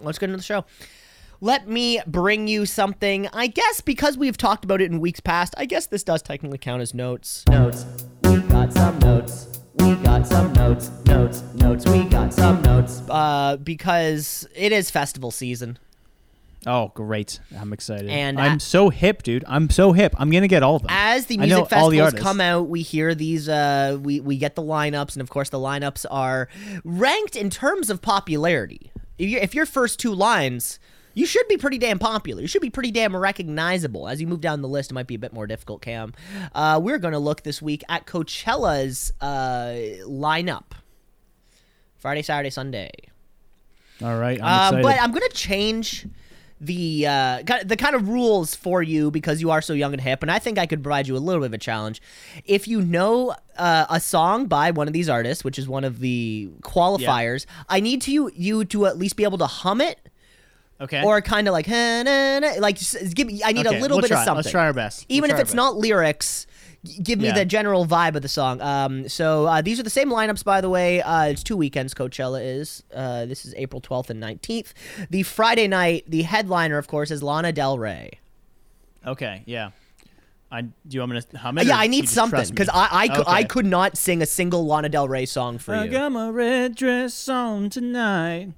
[0.00, 0.64] let's get into the show.
[1.40, 3.28] Let me bring you something.
[3.32, 6.58] I guess because we've talked about it in weeks past, I guess this does technically
[6.58, 7.44] count as notes.
[7.48, 7.86] Notes.
[8.24, 9.60] We got some notes.
[9.76, 10.90] We got some notes.
[11.06, 11.42] Notes.
[11.54, 11.86] Notes.
[11.86, 13.02] We got some notes.
[13.08, 15.78] Uh, because it is festival season.
[16.66, 17.38] Oh, great!
[17.56, 18.10] I'm excited.
[18.10, 19.44] And I'm a- so hip, dude.
[19.46, 20.16] I'm so hip.
[20.18, 20.90] I'm gonna get all of them.
[20.92, 23.48] As the music all the festivals come out, we hear these.
[23.48, 26.48] Uh, we we get the lineups, and of course, the lineups are
[26.84, 28.90] ranked in terms of popularity.
[29.18, 30.80] If, you if your first two lines,
[31.18, 32.40] you should be pretty damn popular.
[32.40, 34.06] You should be pretty damn recognizable.
[34.06, 35.82] As you move down the list, it might be a bit more difficult.
[35.82, 36.14] Cam,
[36.54, 40.72] uh, we're going to look this week at Coachella's uh, lineup.
[41.98, 42.92] Friday, Saturday, Sunday.
[44.00, 44.40] all right.
[44.40, 46.06] I'm Uh, but I'm gonna change
[46.60, 50.22] the uh, the kind of rules for you because you are so young and hip,
[50.22, 52.00] and I think I could provide you a little bit of a challenge.
[52.44, 55.98] If you know uh, a song by one of these artists, which is one of
[55.98, 60.07] the qualifiers, I need to you, you to at least be able to hum it
[60.80, 61.02] okay.
[61.02, 63.40] or kind of like "Huh, na, na," like just give me.
[63.44, 64.20] I need Okay, a little we'll bit try.
[64.20, 64.36] of something.
[64.44, 65.06] Let's try our best.
[65.08, 65.54] We'll Even if it's best.
[65.56, 66.46] not lyrics,
[67.02, 67.34] give me Yeah.
[67.34, 68.60] the general vibe of the song.
[68.60, 71.02] Um, so uh, these are the same lineups, by the way.
[71.02, 71.94] Uh, it's two weekends.
[71.94, 72.82] Coachella is.
[72.94, 74.72] Uh, this is April 12th and 19th.
[75.10, 78.18] The Friday night, the headliner, of course, is Lana Del Rey.
[79.06, 79.42] Okay.
[79.46, 79.70] Yeah.
[80.50, 81.66] I do you want me to hum it?
[81.66, 84.88] yeah, I need something because I I, cou- I could not sing a single Lana
[84.88, 85.90] Del Rey song for I you.
[85.90, 88.52] got my red dress on tonight,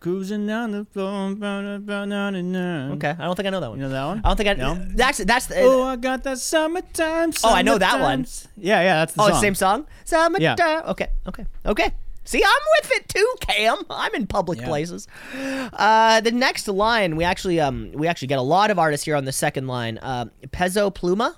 [0.00, 1.30] cruising down the floor.
[1.30, 3.08] Okay.
[3.08, 3.78] Okay, I don't think I know that one.
[3.78, 4.20] You know that one?
[4.24, 4.52] I don't think I.
[4.54, 4.74] No?
[4.74, 5.46] That's that's.
[5.46, 7.32] The, Oh, I got that summertime.
[7.44, 8.26] Oh, I know that one.
[8.56, 9.40] Yeah, yeah, that's the oh, song.
[9.40, 9.86] same song.
[10.04, 10.56] Summertime.
[10.58, 10.82] Yeah.
[10.90, 11.92] Okay, okay, okay.
[12.24, 13.78] See, I'm with it too, Cam.
[13.88, 14.66] I'm in public Yeah.
[14.66, 15.06] places.
[15.32, 19.14] Uh, the next line, we actually um we actually get a lot of artists here
[19.14, 19.98] on the second line.
[19.98, 21.36] Uh, Peso Pluma,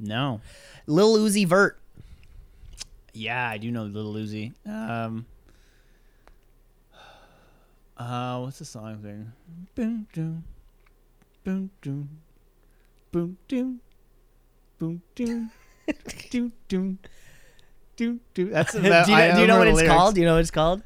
[0.00, 0.40] No.
[0.86, 1.78] Lil Uzi Vert,
[3.12, 4.52] Yeah, I do know Little Uzi.
[4.66, 5.26] Um.
[7.98, 9.32] Uh, what's the song thing?
[9.74, 10.44] Boom, doom,
[11.42, 12.08] boom, doom,
[13.10, 13.80] boom, doom,
[14.78, 15.50] boom, doom,
[16.30, 16.98] doom, doom,
[17.96, 18.50] doom, doom.
[18.50, 20.14] That's do you know, I do you know what it's called?
[20.14, 20.82] Do you know what it's called?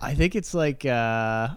[0.00, 1.48] I think it's like uh.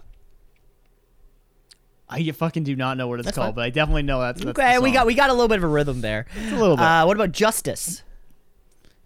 [2.08, 3.54] I fucking do not know what it's That's called, fine.
[3.56, 5.64] but I definitely know that's, that's okay, we got we got a little bit of
[5.64, 6.26] a rhythm there.
[6.36, 6.84] a little bit.
[6.84, 8.04] Uh, what about Justice?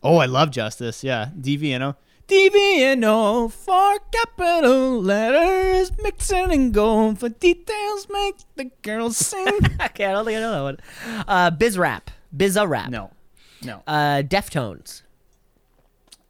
[0.02, 1.02] Oh, I love Justice.
[1.02, 1.96] Yeah, DVNO.
[2.30, 9.46] DVNO for capital letters, mixing and going for details, make the girls sing.
[9.84, 11.24] okay, I don't think I know that one.
[11.26, 12.90] Uh, Biz Rap, Bizza Rap.
[12.90, 13.10] no,
[13.64, 13.82] no.
[13.86, 15.02] Uh, Deftones.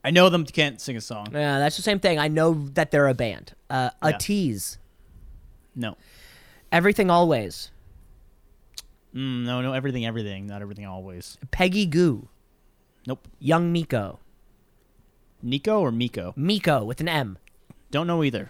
[0.03, 1.27] I know them can't sing a song.
[1.31, 2.17] Yeah, that's the same thing.
[2.17, 3.53] I know that they're a band.
[3.69, 4.17] Uh, a Yeah.
[4.17, 4.79] tease.
[5.75, 5.95] No.
[6.71, 7.69] Everything Always.
[9.13, 10.47] Mm, no, no, everything, everything.
[10.47, 11.37] Not everything always.
[11.51, 12.27] Peggy Gou.
[13.05, 13.27] Nope.
[13.39, 14.19] Young Miko.
[15.43, 16.33] Nico or Miko?
[16.35, 17.37] Miko with an M.
[17.91, 18.49] Don't know either.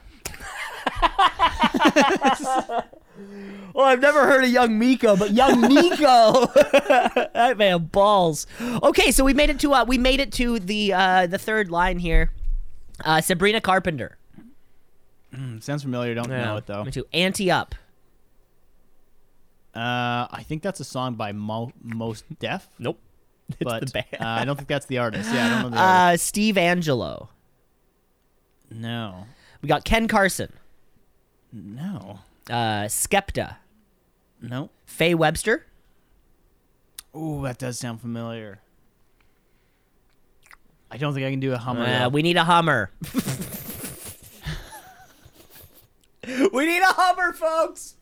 [3.73, 6.45] Well, I've never heard of Young Miko, but Young Miko,
[7.33, 8.47] that man balls.
[8.61, 11.69] Okay, so we made it to uh, we made it to the uh, the third
[11.71, 12.31] line here.
[13.03, 14.17] Uh, Sabrina Carpenter.
[15.33, 16.13] Mm, sounds familiar.
[16.13, 16.83] Don't know it though.
[16.83, 17.05] Me too.
[17.13, 17.73] Anti Up.
[19.73, 22.67] Uh, I think that's a song by Mo- Mos Def.
[22.77, 22.99] Nope.
[23.63, 25.29] But uh, I don't think that's the artist.
[25.33, 26.23] Yeah, I don't know the artist.
[26.23, 27.29] Uh, Steve Angello.
[28.69, 29.25] No,
[29.61, 30.53] We got Ken Carson.
[31.51, 33.57] no, Uh, Skepta.
[34.41, 34.69] no.
[34.85, 35.65] Faye Webster.
[37.15, 38.59] Ooh, that does sound familiar.
[40.89, 41.85] I don't think I can do a Hummer.
[41.85, 42.91] Uh, we need a Hummer.
[46.53, 47.95] we need a Hummer, folks.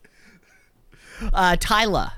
[1.33, 2.13] Uh, Tyla.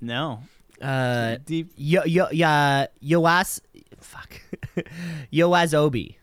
[0.00, 0.42] No.
[0.80, 1.72] Uh, Deep.
[1.76, 3.60] yo yo yeah Yoas,
[4.00, 4.40] fuck,
[5.32, 6.16] Yoazobi,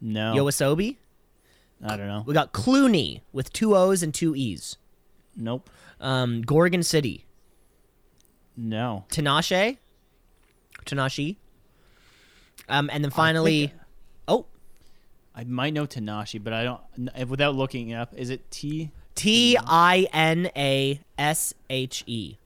[0.00, 0.34] No.
[0.34, 0.96] Yoasobi.
[1.84, 2.24] I don't know.
[2.26, 4.76] We got Cloonee with two O's and two E's.
[5.36, 5.70] Nope.
[6.00, 7.24] Um, Gorgon City,
[8.56, 9.04] No.
[9.10, 9.78] Tinashe,
[10.84, 11.36] Tanashi.
[12.68, 13.72] Um, and then finally,
[14.26, 14.46] oh,
[15.34, 17.28] I might know Tanashi, but I don't.
[17.28, 18.90] Without looking up, is it T?
[19.14, 22.36] T I N A S H E,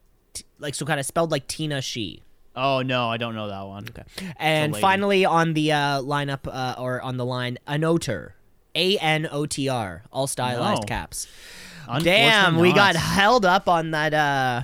[0.62, 2.22] like so, kind of spelled like Tina She.
[2.54, 3.86] Oh no, I don't know that one.
[3.88, 4.04] Okay.
[4.36, 8.32] And finally, on the uh, lineup uh, or on the line, Anotr,
[8.74, 10.86] A N O T R, all stylized No.
[10.86, 11.26] caps.
[12.02, 14.14] Damn, we got held up on that.
[14.14, 14.62] Uh,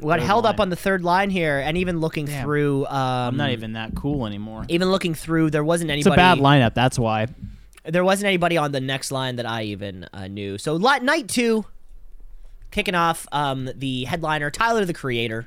[0.00, 2.44] we got Third held up on the third line here, and even looking Damn.
[2.44, 4.64] through, um, I'm not even that cool anymore.
[4.68, 5.50] even looking through.
[5.50, 6.10] There wasn't anybody.
[6.10, 6.74] It's a bad lineup.
[6.74, 7.28] That's why.
[7.84, 10.58] There wasn't anybody on the next line that I even uh, knew.
[10.58, 11.64] So night two,
[12.72, 13.26] kicking off.
[13.30, 15.46] Um, the headliner, Tyler the Creator.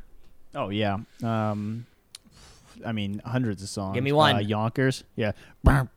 [0.56, 0.98] Oh yeah.
[1.22, 1.86] Um,
[2.86, 3.96] I mean, hundreds of songs.
[3.96, 4.36] Give me one.
[4.36, 5.04] Uh, Yonkers.
[5.16, 5.34] Yeah.
[5.68, 5.90] I'm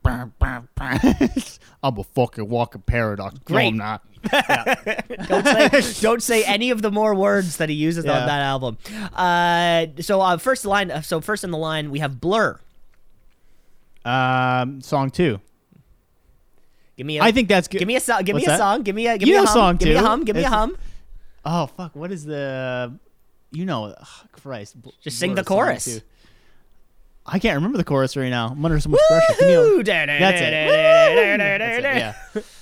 [1.83, 3.35] a fucking walking paradox.
[3.35, 3.67] No, Great.
[3.67, 4.03] I'm not.
[5.29, 8.77] don't say don't say any of the more words that he uses on that album.
[9.13, 10.91] Uh, so uh, first line.
[10.91, 12.59] uh, So first in the line we have Blur.
[14.03, 15.39] Um, song two.
[16.97, 17.23] Give me a.
[17.23, 17.79] I think that's good.
[17.79, 18.23] Give me a song.
[18.23, 18.57] Give me a that?
[18.57, 18.83] song.
[18.83, 19.17] Give me a.
[19.17, 19.53] Give You me a hum.
[19.53, 20.25] song Give me a hum.
[20.25, 20.77] Give me a hum.
[21.51, 21.95] Oh fuck!
[21.95, 22.93] What is the?
[23.51, 24.79] You know, ugh, Christ.
[24.79, 26.01] Bl- Just sing the chorus.
[27.25, 28.49] I can't remember the chorus right now.
[28.49, 29.33] I'm under so much pressure.
[29.39, 31.59] Give me a- That's it.
[31.59, 31.83] That's it.
[32.35, 32.41] Yeah.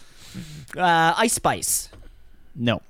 [0.77, 1.89] Uh, Ice Spice.
[2.55, 2.81] No.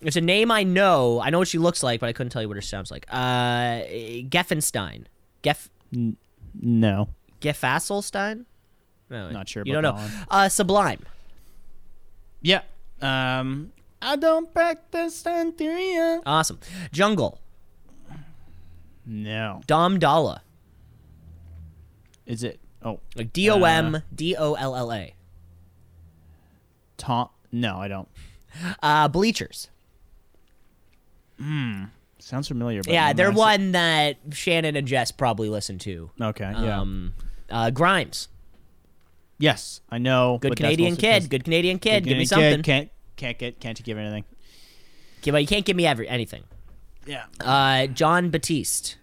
[0.00, 1.20] It's a name I know.
[1.20, 3.04] I know what she looks like, but I couldn't tell you what her sounds like.
[3.10, 3.82] Uh,
[4.30, 5.04] Geffenstein.
[5.42, 6.16] Geff N-
[6.60, 7.08] no.
[7.42, 8.46] Gefasselstein.
[9.10, 10.08] No, Not sure You about don't know.
[10.08, 10.26] that one.
[10.30, 11.00] Uh, Sublime.
[12.40, 12.62] Yeah.
[13.02, 13.72] Um.
[14.02, 16.22] I don't practice Santeria.
[16.26, 16.58] Awesome.
[16.90, 17.40] Jungle.
[19.06, 19.60] No.
[19.66, 20.42] Dom Dolla.
[22.26, 22.60] Is it?
[22.84, 25.14] Oh, Like D O M D O L L A.
[26.96, 27.28] Tom.
[27.50, 28.08] No, I don't.
[28.82, 29.68] Uh, Bleachers.
[31.38, 31.84] Hmm.
[32.18, 32.82] Sounds familiar.
[32.82, 36.10] But Yeah, I'm they're not- one that Shannon and Jess probably listen to.
[36.20, 36.52] Okay.
[36.56, 36.80] Yeah.
[36.80, 37.14] Um,
[37.50, 38.28] uh, Grimes.
[39.38, 40.38] yes, I know.
[40.40, 41.28] Good Canadian kid.
[41.28, 42.04] Good Canadian kid.
[42.04, 42.62] good Give me something.
[42.62, 44.24] kid, Can't get can't you give anything?
[45.22, 46.42] Give- you can't give me every anything.
[47.06, 47.24] Yeah.
[47.40, 48.96] Uh, Jon Batiste.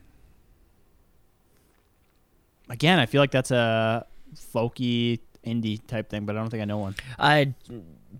[2.70, 4.06] Again, I feel like that's a
[4.54, 6.96] folky indie type thing, but I don't think I know one.
[7.18, 7.54] I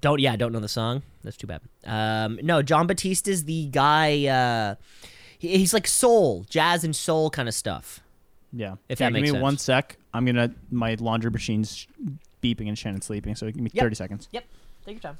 [0.02, 0.20] don't.
[0.20, 1.04] Yeah, I don't know the song.
[1.24, 1.62] That's too bad.
[1.86, 4.26] Um, no, Jon Batiste is the guy.
[4.28, 4.76] Uh,
[5.38, 8.00] he- he's like soul, jazz and soul kind of stuff.
[8.52, 8.74] Yeah.
[8.90, 9.98] If Yeah, that give makes me one sec.
[10.14, 11.86] I'm gonna my laundry machine's
[12.42, 13.84] beeping and Shannon's sleeping, so give me Yep.
[13.84, 14.28] thirty seconds.
[14.32, 14.46] Yep.
[14.86, 15.20] Take your time.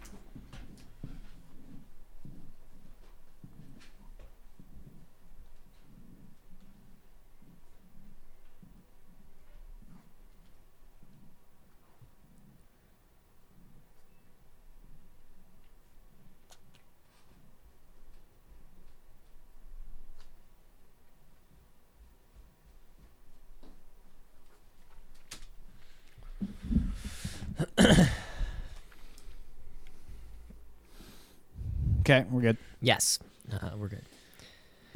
[32.11, 32.57] Okay, we're good.
[32.81, 33.19] Yes,
[33.53, 34.01] uh, we're good.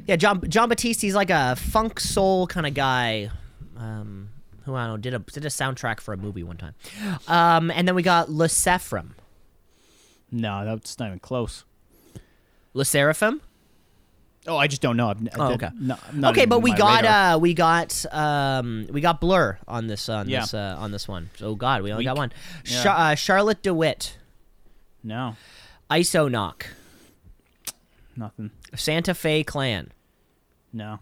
[0.06, 1.00] Yeah, John Jon Batiste.
[1.02, 3.30] He's like a funk soul kind of guy.
[3.76, 4.28] Um,
[4.64, 6.74] who I don't know did a did a soundtrack for a movie one time.
[7.28, 9.10] Um, and then we got Le Sephram.
[10.30, 11.64] No, that's not even close.
[12.74, 13.40] LE SSERAFIM.
[14.48, 15.08] Oh, I just don't know.
[15.08, 15.70] I've, Oh, okay.
[15.80, 20.28] no- okay, but we got uh we got um we got Blur on this on
[20.28, 20.40] Yeah.
[20.40, 21.30] this uh, on this one.
[21.40, 22.06] Oh God, we only Weak.
[22.06, 22.32] got one.
[22.64, 22.82] Yeah.
[22.82, 24.18] Char- uh, Charlotte de Witte,
[25.02, 25.36] no
[25.90, 26.66] ISO Knock,
[28.16, 28.50] nothing.
[28.74, 29.92] Santa Fe Klan,
[30.72, 30.98] No,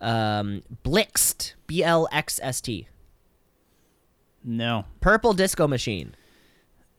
[0.00, 2.88] um, Blixt, B L X S T,
[4.44, 6.14] no, Purple Disco Machine,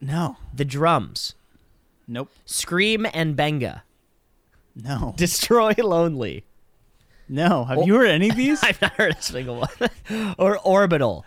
[0.01, 1.35] no, The Drums,
[2.07, 3.83] nope, Skream and Benga,
[4.75, 6.43] no, Destroy Lonely.
[7.29, 7.65] no.
[7.65, 7.85] Have Oh.
[7.85, 8.61] you heard any of these?
[8.63, 10.35] I've not heard a single one.
[10.37, 11.25] or Orbital.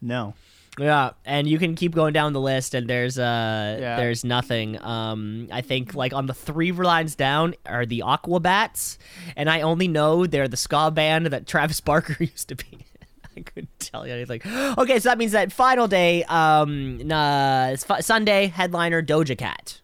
[0.00, 0.34] no.
[0.78, 3.96] Yeah, and you can keep going down the list, and there's uh, Yeah.
[3.96, 4.80] there's nothing.
[4.82, 8.98] Um, I think like on the three lines down are the Aquabats,
[9.36, 12.84] and I only know they're the ska band that Travis Barker used to be.
[13.36, 14.40] I couldn't tell you anything.
[14.78, 19.80] Okay, so that means that final day, um, uh, Sunday headliner Doja Cat.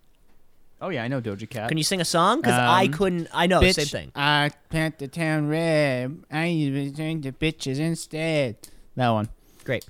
[0.81, 1.68] Oh yeah, I know Doja Cat.
[1.68, 2.40] Can you sing a song?
[2.40, 3.28] Because I Um, couldn't.
[3.33, 4.12] I know Bitch, same thing.
[4.16, 6.24] I paint the town red.
[6.31, 8.57] I use to bitches instead.
[8.96, 9.28] That one.
[9.62, 9.85] Great.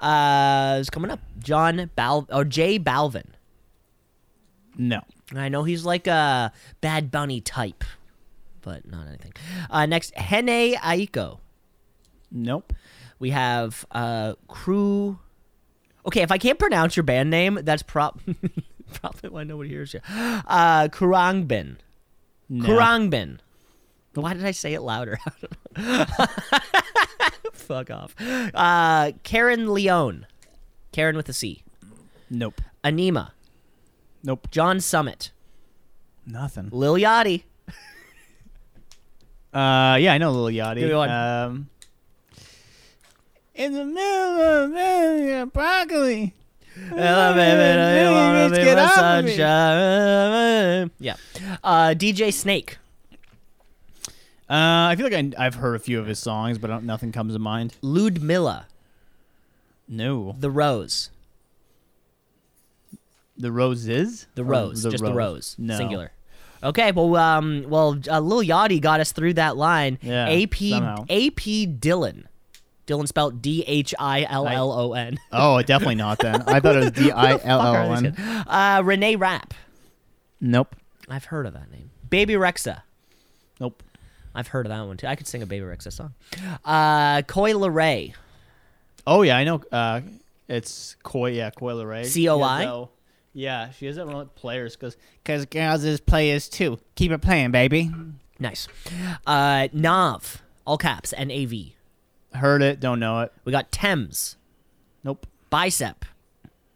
[0.00, 1.20] Uh, it's coming up.
[1.38, 3.26] John Bal or J Balvin.
[4.76, 5.00] No.
[5.34, 7.84] I know he's like a Bad Bunny type.
[8.62, 9.32] but not anything.
[9.70, 11.38] Uh, next, Hene Aiko.
[12.30, 12.72] Nope.
[13.18, 15.18] We have uh, Crew.
[16.06, 18.20] Okay, if I can't pronounce your band name, that's prop
[18.94, 20.00] probably why nobody hears you.
[20.08, 21.76] Uh, Khruangbin.
[22.48, 22.64] No.
[22.66, 23.38] Khruangbin.
[24.14, 25.18] Why did I say it louder?
[27.52, 28.14] Fuck off.
[28.20, 30.24] Uh, Carin León.
[30.92, 31.62] Karen with a C.
[32.28, 32.60] Nope.
[32.82, 33.30] Anyma.
[34.24, 34.48] Nope.
[34.50, 35.30] John Summit.
[36.26, 36.68] Nothing.
[36.72, 37.44] Lil Yachty.
[39.52, 40.78] Uh, yeah, I know Lil Yachty.
[40.78, 41.10] Give me one.
[41.10, 41.68] Um,
[43.52, 46.34] in the middle of the broccoli.
[46.88, 49.30] Hello, baby, do you wanna be my off of me.
[49.36, 50.90] sunshine?
[51.00, 51.16] Yeah.
[51.64, 52.78] Uh, DJ Snake.
[54.50, 57.34] Uh, I feel like I, I've heard a few of his songs, but nothing comes
[57.34, 57.74] to mind.
[57.82, 58.66] Ludmilla.
[59.86, 60.34] No.
[60.38, 61.10] The Rose.
[63.36, 64.26] The Roses?
[64.34, 64.82] The Rose.
[64.82, 65.54] just the Rose.
[65.56, 65.76] No.
[65.76, 66.10] Singular.
[66.62, 69.98] Okay, well, um, well, uh, Lil Yachty got us through that line.
[70.02, 71.02] Yeah, AP somehow.
[71.04, 71.40] AP
[71.80, 72.24] Dhillon.
[72.86, 75.18] Dhillon spelled D H I L L O N.
[75.32, 76.42] Oh, definitely not then.
[76.42, 77.76] I thought it was D I L L O N.
[77.76, 78.44] Fuck are L these N.
[78.44, 78.78] guys?
[78.78, 79.54] Uh, Renee Rapp.
[80.40, 80.76] Nope.
[81.08, 81.90] I've heard of that name.
[82.10, 82.82] Bebe Rexha.
[83.58, 83.82] Nope.
[84.40, 85.06] I've heard of that one too.
[85.06, 86.14] I could sing a Bebe Rexha song.
[86.64, 88.14] Uh, Coy Ray.
[89.06, 89.62] Oh yeah, I know.
[89.70, 90.00] Uh,
[90.48, 91.32] it's Koi.
[91.32, 92.04] Yeah, Koi Ray.
[92.04, 92.86] C.O.I.?
[93.34, 96.78] Yeah, she has that one with players because because girls is players too.
[96.94, 97.90] Keep it playing, baby.
[98.38, 98.66] Nice.
[99.26, 100.42] Uh, Nav.
[100.64, 101.12] All caps.
[101.16, 101.76] N A V.
[102.32, 103.32] Heard it, don't know it.
[103.44, 104.36] We got Tems.
[105.04, 105.26] Nope.
[105.50, 106.04] Bicep.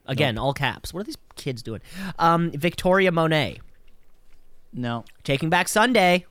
[0.07, 0.93] Again, all caps.
[0.93, 1.81] What are these kids doing?
[2.19, 3.61] Um, Victoria Monet.
[4.73, 5.07] No.
[5.23, 6.27] Taking Back Sunday.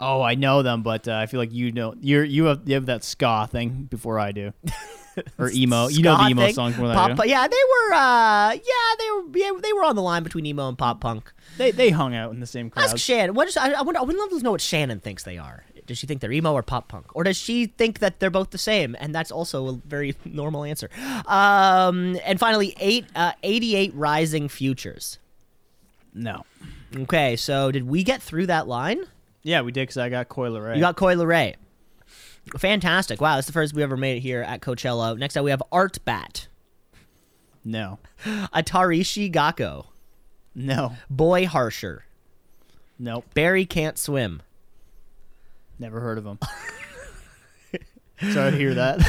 [0.00, 2.74] Oh, I know them, but uh, I feel like you know you're you have you
[2.74, 4.52] have that ska thing before I do,
[5.38, 5.88] or emo.
[5.88, 6.54] You know the emo thing.
[6.54, 7.28] songs more than Pop, I do.
[7.28, 7.94] yeah, they were.
[7.94, 9.22] Uh, yeah, they were.
[9.34, 11.32] Yeah, they were on the line between emo and pop punk.
[11.56, 13.00] They they hung out in the same Ask crowd.
[13.00, 13.34] Shannon.
[13.34, 13.56] What is?
[13.56, 15.64] I, I, would, I would love to know what Shannon thinks they are.
[15.86, 18.50] Does she think they're emo or pop punk, or does she think that they're both
[18.50, 18.94] the same?
[19.00, 20.90] And that's also a very normal answer.
[21.26, 25.18] Um, and finally, eight uh, 88 Rising Futures.
[26.14, 26.44] No.
[26.94, 29.04] Okay, so did we get through that line?
[29.48, 30.74] Yeah, we did because I got Coil Ray.
[30.74, 31.56] You got Coy Ray.
[32.58, 33.18] Fantastic!
[33.18, 35.16] Wow, that's the first we ever made it here at Coachella.
[35.16, 36.48] Next up, we have Artbat,
[37.64, 39.86] no, Atarashii Gakko,
[40.54, 42.04] no, Boy Harsher,
[42.98, 43.24] nope.
[43.32, 44.42] Barry Can't Swim,
[45.78, 46.38] Never heard of him.
[48.32, 49.00] Sorry to hear that.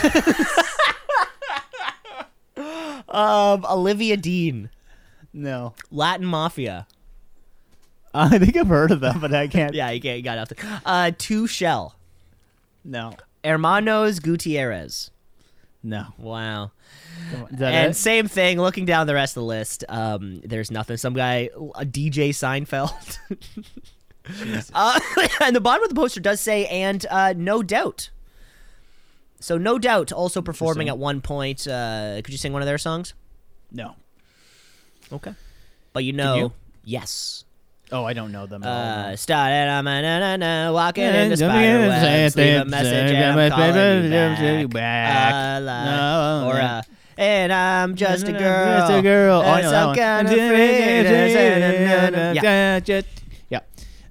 [3.10, 4.69] um, Olivia Dean,
[5.34, 6.88] no, Latin Mafia.
[8.13, 9.74] I think I've heard of them, but I can't.
[9.74, 10.58] Yeah, you, get, you got nothing.
[10.86, 11.95] Uh, Two Shell,
[12.84, 15.12] No, Hermanos Gutierrez.
[15.84, 16.08] no.
[16.17, 16.72] Wow.
[17.52, 17.95] And it?
[17.95, 18.60] same thing.
[18.60, 20.98] Looking down the rest of the list, um, there's nothing.
[20.98, 23.17] Some guy, a DJ Seinfeld.
[24.74, 25.00] uh,
[25.41, 28.10] and the bottom of the poster does say, and uh, no doubt.
[29.39, 31.67] So no doubt, also performing at one point.
[31.67, 33.13] Uh, could you sing one of their songs?
[33.72, 33.95] No.
[35.12, 35.34] Okay,
[35.93, 36.52] but you know, you?
[36.84, 37.43] yes.
[37.91, 38.63] Oh, I don't know them.
[38.63, 43.39] Uh, started on my na na na, walking into spider webs, leave a message and
[43.41, 45.34] I'm calling you back.
[45.34, 46.82] Uh, la- No, or uh,
[47.17, 48.80] and I'm just a girl.
[48.80, 49.41] Just a girl.
[49.43, 52.36] Oh, I some kind of freedom.
[52.36, 52.80] Yeah.
[53.49, 53.60] Yeah.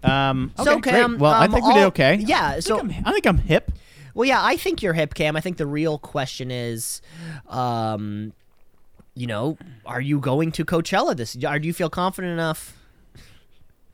[0.02, 0.92] Um, okay, So great.
[0.92, 2.14] Cam, well, I um, think we did okay.
[2.16, 2.46] Yeah.
[2.56, 3.70] I So think I'm, I think I'm hip.
[4.14, 4.40] well, yeah.
[4.42, 5.36] I think you're hip, Cam.
[5.36, 7.00] I think the real question is,
[7.48, 8.32] um,
[9.14, 11.36] you know, are you going to Coachella this?
[11.44, 12.76] Are do you feel confident enough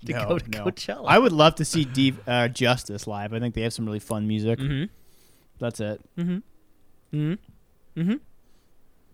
[0.06, 0.64] to no, go to no.
[0.64, 1.04] Coachella?
[1.06, 3.32] I would love to see Deep, uh, Justice live.
[3.32, 4.58] I think they have some really fun music.
[4.58, 4.84] Mm-hmm.
[5.58, 6.00] That's it.
[6.18, 6.38] Mm-hmm.
[7.16, 8.12] Mm-hmm.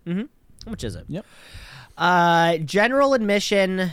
[0.07, 0.23] Mm-hmm.
[0.65, 1.05] How much is it?
[1.09, 1.27] Yep.
[1.97, 3.91] Uh, general admission.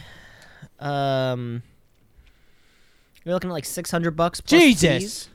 [0.80, 1.64] Um,
[3.24, 4.40] you're looking at like six hundred bucks.
[4.42, 5.00] Plus Jesus.
[5.00, 5.30] fees.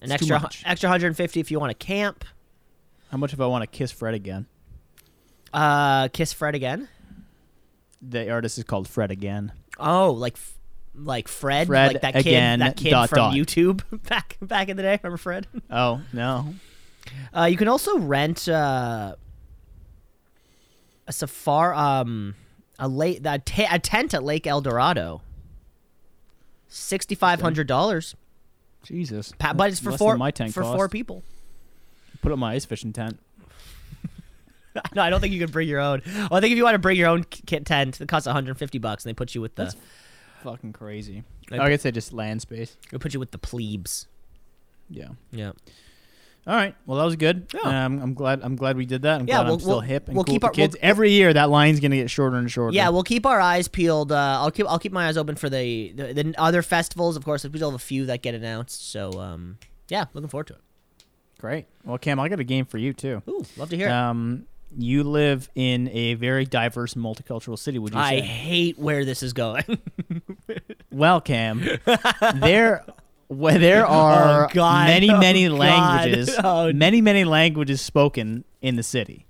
[0.00, 2.24] An It's extra extra hundred and fifty if you want to camp.
[3.10, 4.46] How much if I want to kiss Fred again?
[5.52, 6.88] Uh, kiss Fred again.
[8.00, 9.52] The artist is called Fred again.
[9.78, 10.36] Oh, like
[10.94, 13.34] like Fred, Fred like that again, kid, that kid dot, from dot.
[13.34, 14.98] YouTube back back in the day.
[15.02, 15.46] Remember Fred?
[15.70, 16.54] Oh no.
[17.34, 19.16] Uh, you can also rent uh,
[21.06, 22.34] a safari, um,
[22.78, 25.22] a late a, tent at Lake El Dorado.
[26.68, 28.14] Sixty five hundred dollars,
[28.82, 29.32] Jesus.
[29.38, 30.76] but it's for four my for cost.
[30.76, 31.22] four people.
[32.20, 33.18] Put up my ice fishing tent.
[34.94, 36.02] no, I don't think you can bring your own.
[36.06, 38.34] Well, I think if you want to bring your own kit tent, it costs one
[38.34, 39.76] hundred fifty bucks, and they put you with the That's
[40.42, 41.24] Fucking crazy.
[41.50, 42.76] They I guess they just land space.
[42.92, 44.06] they put you with the plebes.
[44.88, 45.08] Yeah.
[45.32, 45.50] Yeah.
[46.46, 46.74] All right.
[46.86, 47.46] Well, that was good.
[47.52, 47.84] Yeah.
[47.84, 48.40] Um, I'm glad.
[48.42, 49.20] I'm glad we did that.
[49.20, 50.76] I'm Yeah, glad we'll- I'm still we'll- hip and we'll cool keep with our- kids.
[50.80, 52.74] we'll- Every year, that line's gonna get shorter and shorter.
[52.74, 54.12] Yeah, we'll keep our eyes peeled.
[54.12, 57.16] Uh, I'll keep I'll keep my eyes open for the, the the other festivals.
[57.16, 58.90] Of course, we still have a few that get announced.
[58.90, 59.58] So um,
[59.88, 60.60] yeah, looking forward to it.
[61.40, 61.66] Great.
[61.84, 63.22] Well, Cam, I got a game for you too.
[63.28, 63.88] Ooh, love to hear.
[63.88, 63.92] it.
[64.76, 67.78] You live in a very diverse, multicultural city.
[67.78, 68.26] Would you say I say?
[68.26, 69.64] hate where this is going.
[70.90, 71.62] Well, Cam,
[72.36, 72.82] there,
[73.28, 74.88] where there oh, are Oh, God.
[74.88, 75.58] many, Oh, many God.
[75.58, 76.72] languages, Oh.
[76.72, 79.26] many, many languages spoken in the city.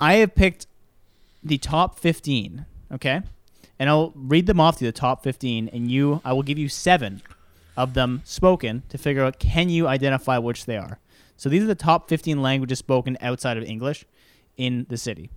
[0.00, 0.66] I have picked
[1.42, 2.64] the top fifteen.
[2.92, 3.20] Okay,
[3.78, 6.56] and I'll read them off to you, the top fifteen, and you, I will give
[6.58, 7.22] you seven
[7.76, 11.00] of them spoken to figure out can you identify which they are.
[11.40, 14.04] So these are the top fifteen languages spoken outside of English
[14.58, 15.30] in the city.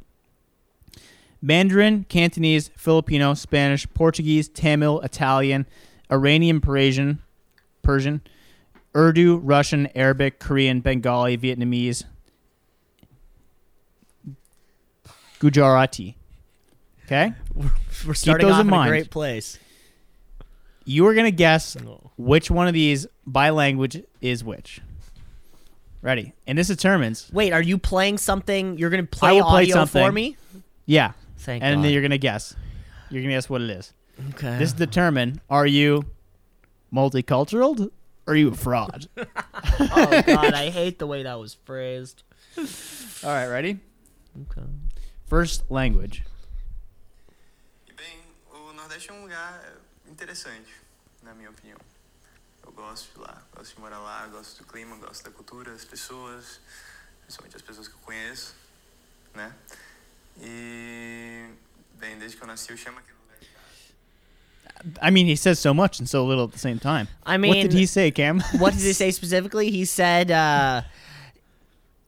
[1.42, 5.66] Mandarin, Cantonese, Filipino, Spanish, Portuguese, Tamil, Italian,
[6.12, 7.22] Iranian, Persian,
[7.84, 8.20] Persian,
[8.94, 12.04] Urdu, Russian, Arabic, Korean, Bengali, Vietnamese,
[15.40, 16.18] Gujarati.
[17.06, 17.32] Okay?
[18.06, 19.58] We're starting those off in in a great place.
[20.84, 21.78] You are going to guess
[22.18, 24.82] which one of these by language is which.
[26.04, 26.34] Ready?
[26.46, 28.78] And this determines, Wait, are you playing something?
[28.78, 30.36] You're gonna I play will play audio for me?
[30.86, 31.86] yeah, Thank and God.
[31.86, 32.56] then you're going to guess.
[33.10, 33.94] You're going to guess what it is.
[34.32, 34.58] okay.
[34.58, 36.04] This determine are you
[36.94, 37.90] multicultural
[38.28, 39.08] or are you a fraud?
[39.18, 42.24] oh God, I hate the way that was phrased.
[42.58, 42.64] All
[43.24, 43.80] right, ready?
[44.52, 44.68] Okay.
[45.26, 46.24] First language.
[47.96, 48.20] Bem,
[48.54, 49.64] o Nordeste é um lugar
[50.10, 50.70] interessante,
[51.24, 51.78] na minha opinião.
[52.84, 55.86] Eu gosto de lá, gosto de morar lá, gosto do clima, gosto da cultura, das
[55.86, 56.60] pessoas,
[57.22, 58.54] principalmente as pessoas que eu conheço,
[59.34, 59.54] né?
[60.42, 61.46] E,
[61.98, 65.02] bem, desde que eu nasci eu chamo aquele lugar de casa.
[65.02, 67.08] I mean, he says so much and so little at the same time.
[67.26, 68.42] I mean, what did he say, Cam?
[68.60, 69.72] what did he say specifically?
[69.72, 70.82] He said, uh,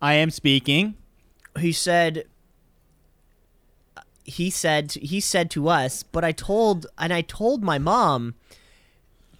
[0.01, 0.95] I am speaking.
[1.57, 2.25] he said,
[4.25, 8.35] he said, he said to us, but I told, and I told my mom,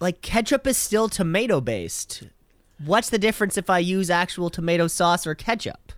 [0.00, 2.24] like ketchup is still tomato based.
[2.84, 5.92] What's the difference if I use actual tomato sauce or ketchup?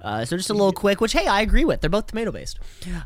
[0.00, 1.80] Uh, so just a little quick, which hey, I agree with.
[1.80, 2.58] They're both tomato based.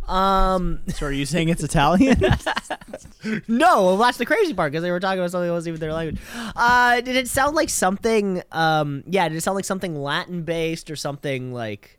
[0.09, 2.19] Um, So are you saying it's Italian?
[3.49, 5.81] No, well, that's the crazy part because they were talking about something that wasn't even
[5.81, 6.21] their language.
[6.55, 8.41] Uh, did it sound like something?
[8.53, 11.99] Um, yeah, did it sound like something Latin based or something like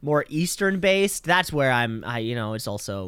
[0.00, 1.24] more Eastern based?
[1.24, 2.04] That's where I'm.
[2.04, 3.06] I you know, it's also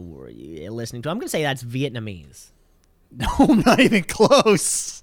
[0.68, 1.10] listening to.
[1.10, 2.48] I'm gonna say that's Vietnamese.
[3.16, 5.02] no, I'm not even close.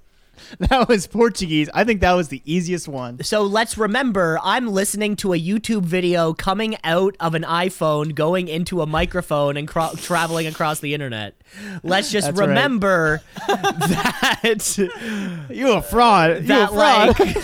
[0.59, 1.70] That was Portuguese.
[1.74, 3.24] I think that was the easiest one.
[3.24, 8.49] So let's remember, I'm listening to a YouTube video coming out of an iPhone, going
[8.49, 11.36] into a microphone, and cro- traveling across the internet.
[11.84, 12.49] Let's just That's right.
[12.49, 16.43] remember that you're a fraud.
[16.43, 17.20] You a fraud.
[17.20, 17.38] like.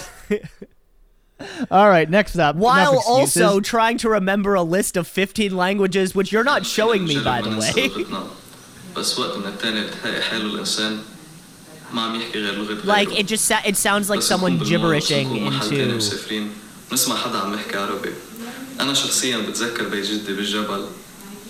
[1.72, 2.56] All right, next up.
[2.56, 7.24] while also trying to remember a list of 15 languages, which you're not showing me,
[7.24, 8.32] by the way.
[8.97, 10.99] بس وقت من التاني بتهيأ حاله الإنسان
[11.93, 13.23] ما عم يحكي غير لغة like غيره.
[13.23, 15.97] it just sa- it sounds like بس someone نكون بالمول، gibberishing نكون محل تاني into
[15.97, 16.51] مسافرين
[16.93, 18.11] نسمع حدا عم يحكي عربي
[18.81, 20.87] أنا شخصيا بتذكر بيت جدي بالجبل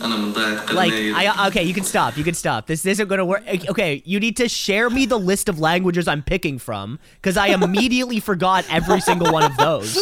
[0.03, 2.17] أنا من ضيعة like قرنين I okay, you can stop.
[2.19, 2.67] You can stop.
[2.67, 3.43] This isn't going to work.
[3.71, 7.49] Okay, you need to share me the list of languages I'm picking from because I
[7.59, 9.93] immediately forgot every single one of those.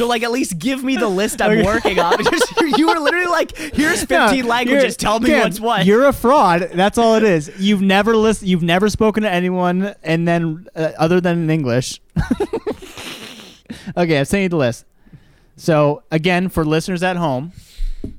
[0.00, 2.40] So like at least give me the list I'm working on because
[2.78, 4.96] you were literally like, here's 15 Yeah, languages.
[4.96, 5.84] Tell me Cam, what's what.
[5.84, 6.70] You're a fraud.
[6.72, 7.52] That's all it is.
[7.58, 8.42] You've never list.
[8.42, 12.00] You've never spoken to anyone, and then uh, other than in English.
[13.94, 14.86] okay, I'm sending you the list.
[15.56, 17.52] So again, for listeners at home,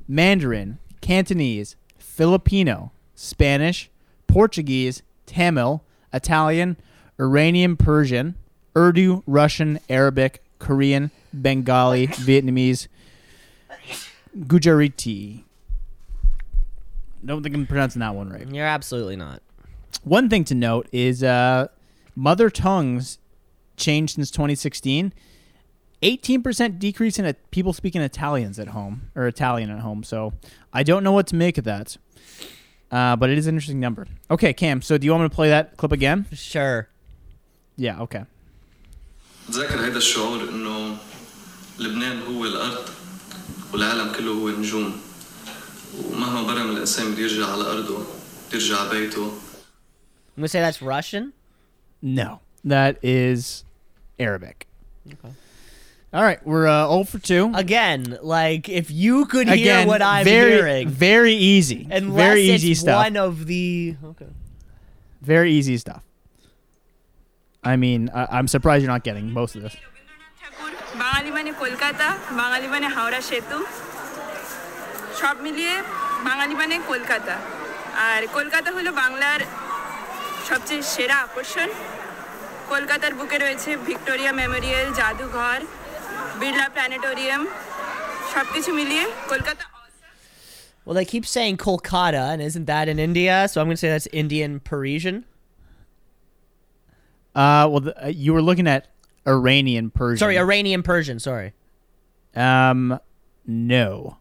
[0.07, 3.89] Mandarin, Cantonese, Filipino, Spanish,
[4.27, 6.77] Portuguese, Tamil, Italian,
[7.19, 8.35] Iranian, Persian,
[8.77, 12.87] Urdu, Russian, Arabic, Korean, Bengali, Vietnamese,
[14.47, 15.45] Gujarati.
[17.23, 18.47] Don't think I'm pronouncing that one right.
[18.47, 19.41] You're absolutely not.
[20.03, 21.67] One thing to note is uh,
[22.15, 23.19] mother tongues
[23.77, 25.13] changed since 2016.
[26.01, 30.03] 18% decrease in people speaking Italians at home or Italian at home.
[30.03, 30.33] So
[30.73, 31.97] I don't know what to make of that.
[32.91, 34.07] Uh, but it is an interesting number.
[34.29, 36.25] Okay, Cam, so do you want me to play that clip again?
[36.33, 36.89] Sure.
[37.77, 38.25] Yeah, okay.
[39.53, 40.37] I had a show,
[41.80, 42.84] لبنان هو الأرض
[43.72, 45.00] والعالم كله هو النجوم
[46.10, 48.06] ومهما برم الإنسان بده يرجع على أرضه بده
[48.54, 49.30] يرجع على بيته
[50.36, 51.32] I'm gonna say that's Russian.
[52.02, 53.64] No, that is
[54.18, 54.66] Arabic.
[55.06, 55.32] Okay.
[56.12, 57.52] All right, we're uh, 0 for 2.
[57.54, 61.88] Again, like if you could hear Again, what I'm very, hearing, very easy.
[61.90, 63.04] unless very it's easy stuff.
[63.04, 64.26] one of the okay.
[65.22, 66.02] Very easy stuff.
[67.64, 69.74] I mean, I, I'm surprised you're not getting most of this.
[71.03, 72.07] বাঙালি মানে কলকাতা
[72.41, 73.59] বাঙালি মানে হাওড়া সেতু।
[75.19, 75.75] সব মিলিয়ে
[76.27, 77.35] বাঙালি মানে কলকাতা।
[78.07, 79.41] আর কলকাতা হলো বাংলার
[80.49, 81.69] সবচেয়ে সেরা আকর্ষণ।
[82.71, 85.59] কলকাতার বুকে রয়েছে ভিক্টোরিয়া মেমোরিয়াল জাদুঘর
[86.39, 87.41] বিড়লা প্ল্যানেটোরিয়াম।
[88.33, 89.63] সব কিছু মিলিয়ে Kolkata
[90.85, 93.35] Well, they keep saying Kolkata, and isn't that in India?
[93.49, 95.17] So I'm going to say that's Indian Parisian.
[97.35, 98.81] Uh, well, the, uh, you were looking at
[99.27, 100.17] Iranian Persian.
[100.17, 101.19] Sorry, Iranian Persian.
[101.19, 101.53] Sorry.
[102.35, 102.99] Um,
[103.45, 104.17] no,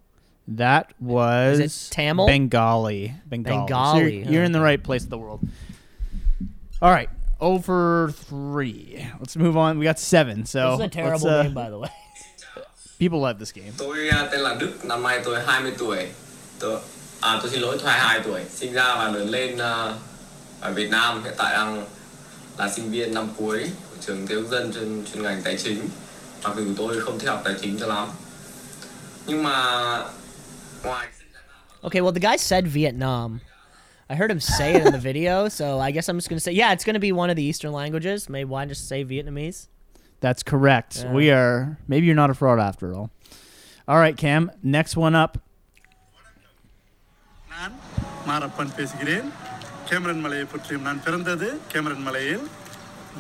[0.48, 2.26] that was Tamil?
[2.26, 3.14] Bengali.
[3.28, 3.56] Bengali.
[3.56, 5.40] So Bengali, you're, you're in the right place of the world.
[6.82, 7.08] All right,
[7.40, 9.06] over three.
[9.18, 9.78] Let's move on.
[9.78, 10.44] We got seven.
[10.46, 11.90] So This is a terrible let's, uh, name, by the way.
[12.98, 13.72] People love this game.
[13.78, 16.06] Tôi tên là Đức, năm nay tôi 20 tuổi.
[16.58, 16.80] Tôi,
[17.20, 18.44] à, tôi xin lỗi, tôi 22 tuổi.
[18.50, 19.94] Sinh ra và lớn lên à,
[20.60, 21.86] ở Việt Nam, hiện tại đang
[22.58, 25.89] là sinh viên năm cuối của trường Thế quốc dân chuyên, chuyên ngành tài chính.
[26.43, 28.07] Mặc dù tôi không thích học tài chính cho lắm.
[29.27, 29.57] Nhưng mà
[30.83, 31.07] ngoài
[31.81, 33.41] Okay, well, the guy said Vietnam.
[34.09, 36.43] I heard him say it in the video, so I guess I'm just going to
[36.43, 38.27] say, yeah, it's going to be one of the Eastern languages.
[38.27, 39.67] Maybe why just say Vietnamese?
[40.19, 41.03] That's correct.
[41.03, 41.13] Yeah.
[41.13, 41.77] We are.
[41.87, 43.11] Maybe you're not a fraud after all.
[43.87, 44.51] All right, Cam.
[44.63, 45.37] Next one up.
[47.55, 47.75] நான்
[48.29, 49.27] மாரப்பன் பேசுகிறேன்
[49.89, 52.43] Cameron மலையை பற்றியும் நான் பிறந்தது Cameron மலையில்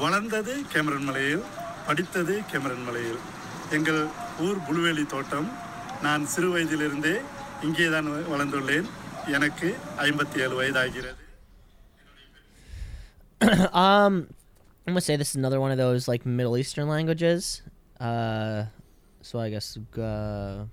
[0.03, 1.43] வளர்ந்தது Cameron மலையில்
[1.87, 3.19] படித்தது கேமரன் மலையில்
[3.77, 4.01] எங்கள்
[4.45, 5.49] ஊர் புலுவேலி தோட்டம்
[6.05, 7.15] நான் சிறு வயதிலிருந்தே
[7.67, 8.89] இங்கே தான் வளர்ந்துள்ளேன்
[9.37, 9.69] எனக்கு
[10.07, 11.21] ஐம்பத்தி ஏழு வயதாகிறது
[13.83, 14.13] um,
[14.87, 17.61] I'm gonna say this is another one of those like Middle Eastern languages.
[17.99, 18.65] Uh,
[19.21, 20.65] so I guess uh,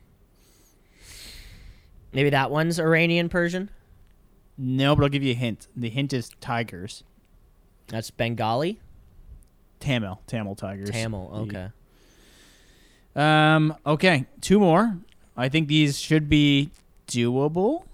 [2.12, 3.70] maybe that one's Iranian Persian.
[4.58, 5.68] No, but I'll give you a hint.
[5.74, 7.04] The hint is tigers.
[7.88, 8.80] That's Bengali.
[9.80, 10.18] Tamil.
[10.26, 10.90] Tamil tigers.
[10.90, 11.28] Tamil.
[11.42, 11.70] Okay.
[13.14, 13.74] Um.
[13.84, 14.26] Okay.
[14.40, 14.96] Two more.
[15.36, 16.70] I think these should be
[17.06, 17.84] doable.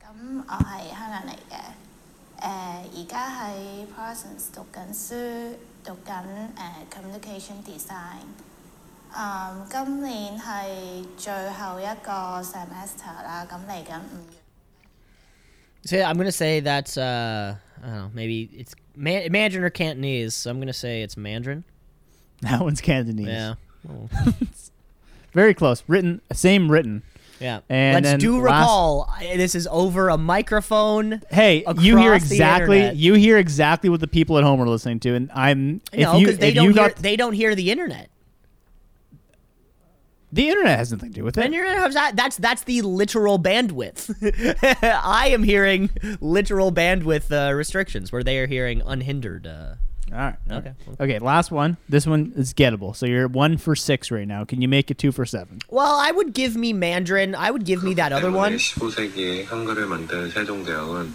[0.00, 1.56] 咁我系香港嚟嘅，
[2.40, 2.44] 诶
[2.96, 6.24] 而家喺 Parsons 读紧书，读紧
[6.56, 8.26] 诶、communication design。
[9.12, 12.12] 诶、今年系最后一个
[12.42, 14.38] semester 啦，咁嚟紧五月。
[15.84, 18.10] So I'm gonna say that's uh, I don't know.
[18.12, 20.33] Maybe it's Man- Mandarin or Cantonese.
[20.35, 21.63] So I'm gonna say it's Mandarin.
[22.41, 23.27] That one's Cantonese.
[23.27, 23.53] Yeah.
[25.33, 25.81] Very close.
[25.87, 26.21] Written.
[26.31, 27.03] Same written.
[27.39, 27.61] Yeah.
[27.69, 29.09] And Let's do recall.
[29.17, 31.21] I- This is over a microphone.
[31.31, 32.91] Hey, you hear exactly.
[32.91, 35.81] You hear exactly what the people at home are listening to, and I'm.
[35.91, 36.89] If no, because they don't you hear.
[36.89, 38.09] got They don't hear the internet.
[40.32, 41.46] the internet has nothing to do with The it.
[41.46, 42.14] internet has that.
[42.16, 44.12] That's that's the literal bandwidth.
[44.82, 49.46] I am hearing literal bandwidth uh, restrictions, where they are hearing unhindered.
[49.46, 49.74] Uh,
[50.12, 50.36] All right.
[50.50, 50.72] Okay.
[50.88, 51.04] Okay.
[51.04, 51.18] Okay.
[51.18, 51.76] Last one.
[51.88, 52.94] This one is gettable.
[52.96, 54.44] So you're one for six right now.
[54.44, 55.60] Can you make it two for seven?
[55.70, 57.34] well, I would give me Mandarin.
[57.34, 58.52] I would give me that other one.
[58.56, 61.14] 15세기에 한글을 만든 세종대왕은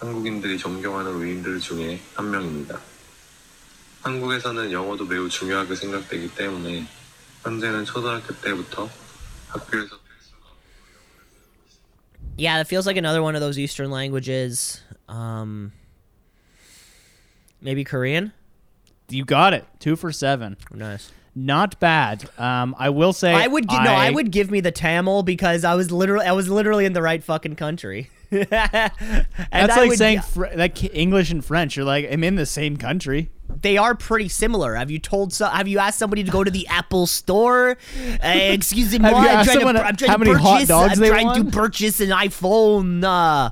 [0.00, 2.78] 한국인들이 존경하는 위인들 중에 한 명입니다.
[4.02, 6.84] 한국에서는 영어도 매우 중요하게 생각되기 때문에
[7.44, 8.88] 현재는 초등학교 때부터
[9.48, 9.96] 학교에서
[12.36, 14.80] Yeah, that feels like another one of those Eastern languages.
[15.08, 15.70] Um,
[17.60, 18.32] maybe Korean.
[19.08, 19.64] You got it.
[19.78, 20.56] Two for seven.
[20.72, 21.12] Nice.
[21.36, 22.28] Not bad.
[22.38, 23.32] Um, I will say.
[23.32, 23.92] I would gi- no.
[23.92, 27.02] I would give me the Tamil because I was literally I was literally in the
[27.02, 28.10] right fucking country.
[28.32, 28.96] and That's
[29.52, 31.76] I like would- saying fr- like English and French.
[31.76, 33.30] You're like, I'm in the same country.
[33.61, 34.75] they are pretty similar.
[34.75, 35.47] Have you told so?
[35.47, 37.77] Have you asked somebody to go to the Apple store?
[38.23, 40.33] Uh, excuse me, Have you I'm asked trying, someone to, I'm trying how to many
[40.39, 40.67] hot purchase.
[40.69, 43.03] dogs I'm they trying to purchase an iPhone.
[43.03, 43.51] Uh,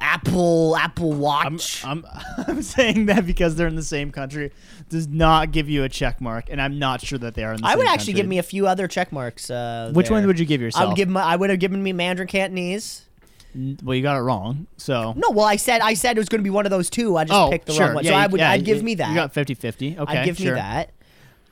[0.00, 1.84] Apple Apple I'm, Watch.
[1.84, 2.04] I'm
[2.46, 4.52] I'm saying that because they're in the same country
[4.88, 7.60] does not give you a check mark, and I'm not sure that they are in
[7.60, 7.68] the same country.
[7.68, 8.20] I same would actually country.
[8.22, 9.50] give me a few other check marks.
[9.50, 10.88] Uh, Which one would you give I yourself?
[10.90, 13.06] would give my, I would have given me Mandarin Cantonese.
[13.54, 14.66] Well, you got it wrong.
[14.76, 15.14] So.
[15.16, 17.16] No, well, I said I said it was going to be one of those two.
[17.16, 17.86] I just oh, picked the sure.
[17.86, 18.04] wrong one.
[18.04, 19.08] Yeah, so I would yeah, I'd give me that.
[19.08, 19.98] You got 50-50.
[19.98, 20.54] Okay, I'd give sure.
[20.54, 20.90] me that.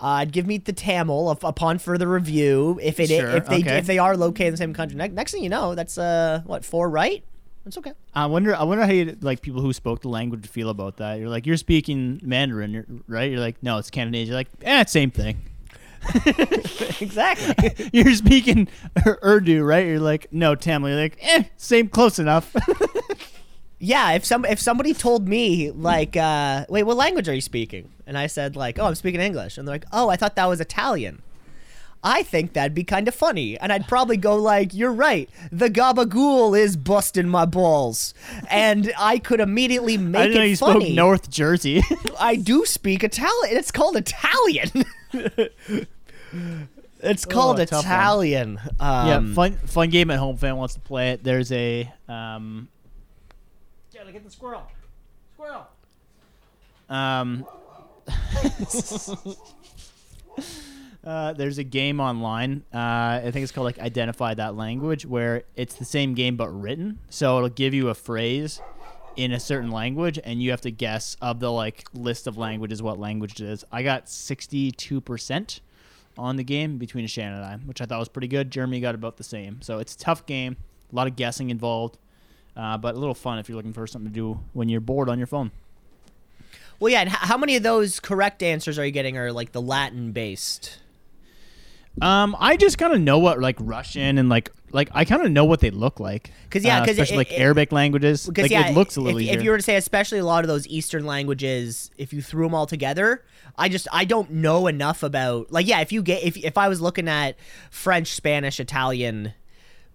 [0.01, 3.61] Uh, I'd give me the Tamil up, upon further review if it Sure, if they
[3.61, 3.79] okay.
[3.79, 4.97] if they are located in the same country.
[4.97, 7.25] Next, next thing you know, that's uh what four right?
[7.65, 7.95] That's okay.
[8.15, 8.55] I wonder.
[8.55, 11.19] I wonder how you like people who spoke the language feel about that.
[11.19, 13.29] You're like, you're speaking Mandarin, right?
[13.29, 14.29] You're like, no, it's Cantonese.
[14.29, 15.39] You're like, eh, same thing.
[17.01, 17.91] Exactly.
[17.93, 18.69] you're speaking
[19.23, 19.87] Urdu, right?
[19.87, 20.91] You're like, no, Tamil.
[20.91, 22.55] You're like, eh, same, close enough.
[23.79, 24.13] yeah.
[24.13, 27.91] If some if somebody told me like, uh, wait, what language are you speaking?
[28.07, 30.47] And I said like, oh, I'm speaking English, and they're like, oh, I thought that
[30.47, 31.23] was Italian.
[32.07, 33.59] I think that'd be kind of funny.
[33.59, 35.29] And I'd probably go like, "You're right.
[35.51, 38.15] The gabagool is busting my balls."
[38.49, 40.85] And I could immediately make I didn't know it you funny.
[40.85, 41.83] spoke North Jersey.
[42.21, 43.57] I do speak Italian.
[43.57, 44.85] It's called Italian.
[47.01, 47.63] It's called Oh, a.
[47.65, 48.59] Italian.
[48.81, 50.37] Um, yeah, fun fun game at home.
[50.37, 51.23] Fan wants to play it.
[51.25, 52.69] There's a um.
[53.95, 54.63] Gotta get the squirrel.
[55.35, 55.67] Squirrel.
[56.89, 57.47] Um.
[61.05, 62.65] Uh, there's a game online.
[62.75, 62.79] Uh,
[63.23, 66.99] I think it's called like Identify That Language, where it's the same game but written.
[67.11, 68.61] So it'll give you a phrase
[69.15, 72.83] in a certain language, and you have to guess of the like list of languages
[72.83, 73.65] what language it is.
[73.71, 75.61] I got 62 percent
[76.19, 78.51] on the game between Shannon and I, which I thought was pretty good.
[78.51, 79.61] Jeremy got about the same.
[79.63, 80.57] So it's a tough game,
[80.93, 81.99] a lot of guessing involved,
[82.57, 85.09] uh, but a little fun if you're looking for something to do when you're bored
[85.09, 85.51] on your phone.
[86.81, 87.01] Well, yeah.
[87.01, 89.17] And how many of those correct answers are you getting?
[89.17, 90.79] Are like the Latin based?
[92.03, 95.31] Um, I just kind of know what like Russian and like like I kind of
[95.31, 96.31] know what they look like.
[96.51, 98.27] Cause yeah, Uh, 'cause it- especially like it- Arabic languages.
[98.27, 99.39] Because like, yeah, it looks a little if, easier.
[99.39, 102.45] if you were to say, especially a lot of those Eastern languages, if you threw
[102.47, 103.25] them all together,
[103.59, 105.51] I just I don't know enough about.
[105.53, 107.37] Like, yeah, if you get if if I was looking at
[107.71, 109.33] French, Spanish, Italian.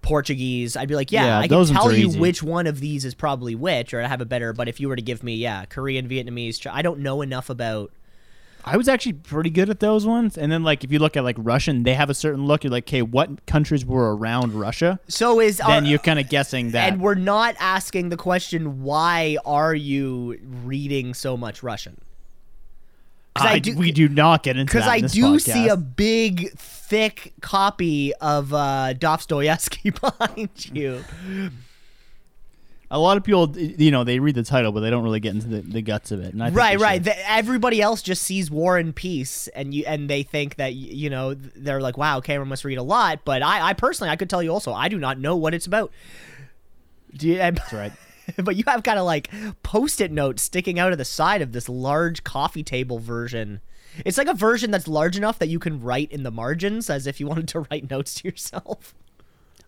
[0.02, 2.20] Portuguese, I'd be like, yeah, Yeah, I can tell you easy.
[2.20, 4.52] which one of these is probably which, or I have a better.
[4.52, 7.92] But if you were to give me, yeah, Korean, Vietnamese, I don't know enough about.
[8.66, 10.40] I was actually pretty good at those ones.
[10.40, 12.64] And then like if you look at like Russian, they have a certain look.
[12.64, 15.00] You're like, okay, what countries were around Russia?
[15.08, 16.94] So is uh, Then are- you're kind of guessing that.
[16.94, 22.00] and we're not asking the question, why are you reading so much Russian?
[23.36, 28.14] I, we do not get into because I in do see a big, thick copy
[28.16, 31.04] of uh, Dostoevsky behind you.
[32.94, 35.34] A lot of people, you know, they read the title, but they don't really get
[35.34, 36.34] into the, the guts of it.
[36.34, 37.02] And I think right, right.
[37.02, 41.10] The, everybody else just sees War and Peace, and you and they think that you
[41.10, 44.30] know they're like, "Wow, Cameron must read a lot." But I, I personally, I could
[44.30, 45.94] tell you also, I do not know what it's about.
[47.16, 47.94] Do you, That's right.
[48.44, 49.30] but you have kind of like
[49.64, 53.62] post-it notes sticking out of the side of this large coffee table version.
[54.06, 57.08] It's like a version that's large enough that you can write in the margins as
[57.08, 58.94] if you wanted to write notes to yourself.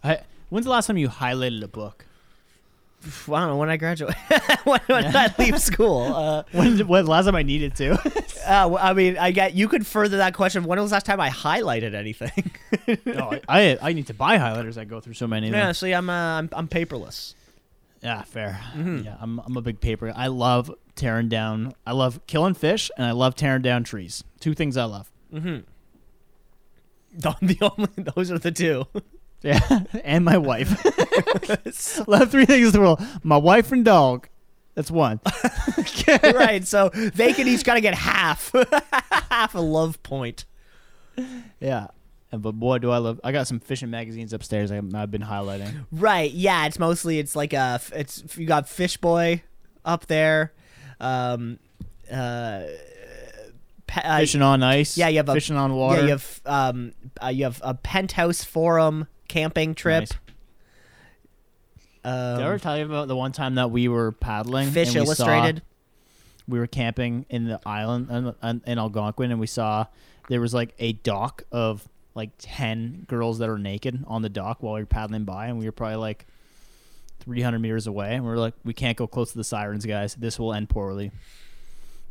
[0.04, 2.06] I, when's the last time you highlighted a book?
[3.28, 4.16] I don't know when I graduate,
[4.64, 6.04] when, when I leave school.
[6.14, 7.94] Uh, When, when last time I needed to?
[7.94, 10.64] uh, well, I mean, I get you could further that question.
[10.64, 12.52] When was the last time I highlighted anything?
[13.06, 14.78] no, I I need to buy highlighters.
[14.78, 15.50] I go through so many.
[15.50, 17.34] yeah, see, I'm uh, I'm, I'm paperless.
[18.04, 18.60] Yeah, fair.
[18.76, 19.06] Mm-hmm.
[19.06, 20.12] Yeah, I'm I'm a big paper.
[20.16, 21.74] I love tearing down.
[21.88, 24.24] I love killing fish, and I love tearing down trees.
[24.40, 25.10] Two things I love.
[25.32, 25.64] The,
[27.42, 28.86] the only those are the two.
[29.46, 29.60] Yeah,
[30.06, 30.70] and my wife.
[32.08, 34.30] love three things in the world: my wife and dog.
[34.74, 35.20] That's one.
[36.08, 38.54] right, so they can each gotta get half,
[39.30, 40.46] half a love point.
[41.60, 41.88] yeah,
[42.38, 43.20] but boy, do I love!
[43.24, 44.72] I got some fishing magazines upstairs.
[44.72, 45.86] I, I've been highlighting.
[45.92, 49.44] Right, yeah, it's mostly it's like a it's you got Fish Boy
[49.86, 50.54] up there,
[51.00, 51.60] um,
[52.12, 52.64] uh,
[53.88, 54.98] pe- uh, Fishing on ice.
[54.98, 56.00] yeah, you have a fishing on water.
[56.00, 60.02] Yeah, you have um, uh, you have a penthouse forum camping trip.
[60.02, 60.12] Nice.
[62.06, 64.70] Um, Did I ever tell you about the one time that we were paddling?
[64.72, 65.62] Fish and we saw- Illustrated.
[66.48, 68.34] we were camping in the island
[68.66, 69.86] in Algonquin, and we saw
[70.30, 74.62] there was like a dock of like ten girls that are naked on the dock
[74.62, 76.26] while we were paddling by, and we were probably like
[77.22, 80.16] 300 meters away, and we are like, we can't go close to the sirens, guys.
[80.16, 81.12] This will end poorly.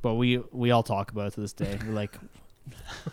[0.01, 1.79] But we we all talk about it to this day.
[1.87, 2.17] We're like,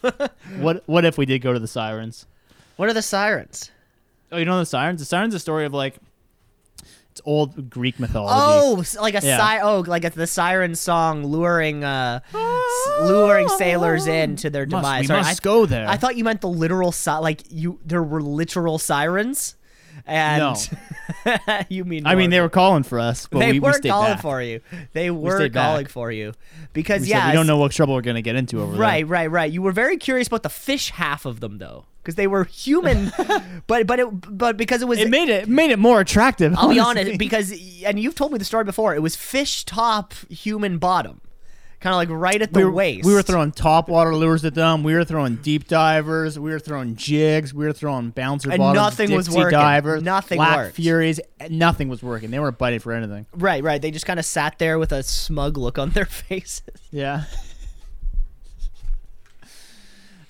[0.57, 2.25] what what if we did go to the sirens?
[2.77, 3.71] What are the sirens?
[4.31, 4.99] Oh, you know the sirens?
[4.99, 5.97] The sirens is a story of like
[7.19, 8.33] it's old Greek mythology.
[8.35, 9.37] Oh, like a Yeah.
[9.57, 14.65] si- oh, like a, the siren song luring uh s- luring sailors in to their
[14.65, 15.01] Must- demise.
[15.01, 15.87] we Sorry, must I, go there.
[15.87, 19.55] I thought you meant the literal si- like you there were literal sirens.
[20.05, 20.55] And
[21.69, 24.13] you mean I mean, they were calling for us, but they we, were we calling
[24.13, 24.21] back.
[24.21, 24.61] for you.
[24.93, 25.91] They were stayed calling back.
[25.91, 26.33] for you
[26.73, 28.81] because We yeah, said we don't know what trouble we're gonna get into over there.
[28.81, 29.51] Right, right, right.
[29.51, 33.11] You were very curious about the fish half of them though, because they were human,
[33.67, 34.99] but but it but because it was.
[34.99, 36.53] It made it made it more attractive.
[36.57, 37.01] I'll be honestly.
[37.11, 37.51] honest, because
[37.83, 38.95] and you've told me the story before.
[38.95, 41.21] It was fish top, human bottom,
[41.81, 43.05] kind of like right at the we were, waist.
[43.05, 44.83] we were throwing top water lures at them.
[44.83, 46.39] We were throwing deep divers.
[46.39, 47.53] We were throwing jigs.
[47.53, 48.75] We were throwing bouncer And bottoms.
[48.83, 49.59] nothing was Dixie working.
[49.59, 50.01] divers.
[50.03, 50.75] Nothing Black worked.
[50.75, 51.19] Furies.
[51.49, 52.31] Nothing was working.
[52.31, 53.25] They weren't biting for anything.
[53.33, 53.81] right, right.
[53.81, 56.63] They just kind of sat there with a smug look on their faces.
[56.91, 57.23] Yeah.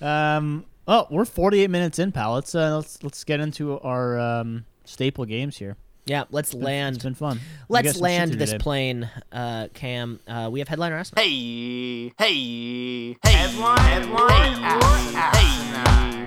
[0.00, 0.64] um.
[0.92, 2.34] Oh, we're 48 minutes in, pal.
[2.34, 5.76] Let's uh, let's let's get into our um, staple games here.
[6.04, 6.94] Yeah, let's it's land.
[6.94, 7.40] Been, it's been fun.
[7.68, 8.60] Let's land this today.
[8.60, 10.18] plane, uh, Cam.
[10.26, 11.22] Uh, we have headline or asinine.
[11.24, 14.80] Hey, hey, hey, headline, headline, hey,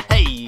[0.08, 0.48] hey,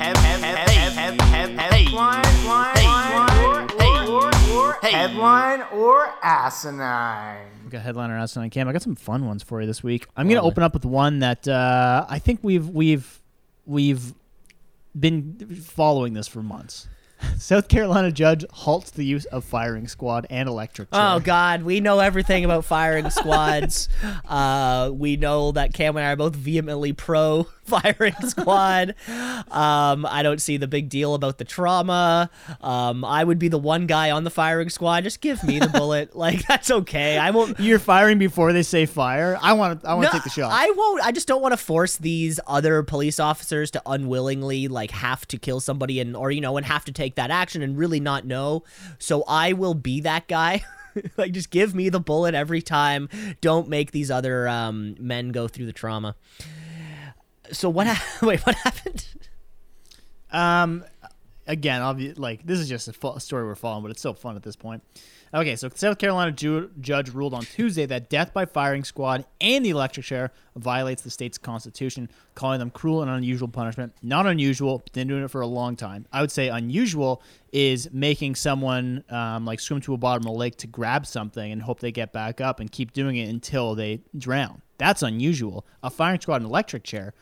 [4.81, 7.47] hey, headline or asinine.
[7.65, 8.69] We got headline or asinine, Cam.
[8.69, 10.07] I got some fun ones for you this week.
[10.15, 13.21] I'm gonna open up with one that uh, I think we've we've
[13.65, 14.13] we've
[14.97, 16.87] been following this for months.
[17.37, 21.01] South Carolina judge halts the use of firing squad and electric chair.
[21.01, 23.89] Oh God, we know everything about firing squads.
[24.27, 27.47] uh, we know that Cam and I are both vehemently pro
[27.83, 28.95] firing squad.
[29.51, 32.29] Um, I don't see the big deal about the trauma.
[32.61, 35.03] Um, I would be the one guy on the firing squad.
[35.03, 36.11] Just give me the bullet.
[36.25, 37.17] Like that's okay.
[37.17, 37.59] I won't.
[37.59, 39.37] You're firing before they say fire.
[39.41, 39.87] I want to.
[39.87, 40.49] I want to No, take the shot.
[40.51, 41.05] I won't.
[41.05, 45.37] I just don't want to force these other police officers to unwillingly like have to
[45.37, 48.25] kill somebody and or you know and have to take that action and really not
[48.25, 48.63] know.
[48.97, 50.63] So I will be that guy.
[51.17, 53.09] like just give me the bullet every time.
[53.41, 56.15] Don't make these other um, men go through the trauma.
[57.51, 57.87] So what?
[57.87, 59.05] Ha- wait, what happened?
[60.31, 60.83] Um,
[61.47, 64.35] again, obvi- like this is just a fu- story we're following, but it's so fun
[64.35, 64.83] at this point.
[65.35, 69.65] Okay, so South Carolina ju- judge ruled on Tuesday that death by firing squad and
[69.65, 73.91] the electric chair violates the state's constitution, calling them cruel and unusual punishment.
[74.01, 76.07] Not unusual, but been doing it for a long time.
[76.13, 77.21] I would say unusual
[77.51, 81.51] is making someone um, like swim to a bottom of a lake to grab something
[81.51, 84.61] and hope they get back up and keep doing it until they drown.
[84.77, 85.65] That's unusual.
[85.83, 87.13] A firing squad and electric chair,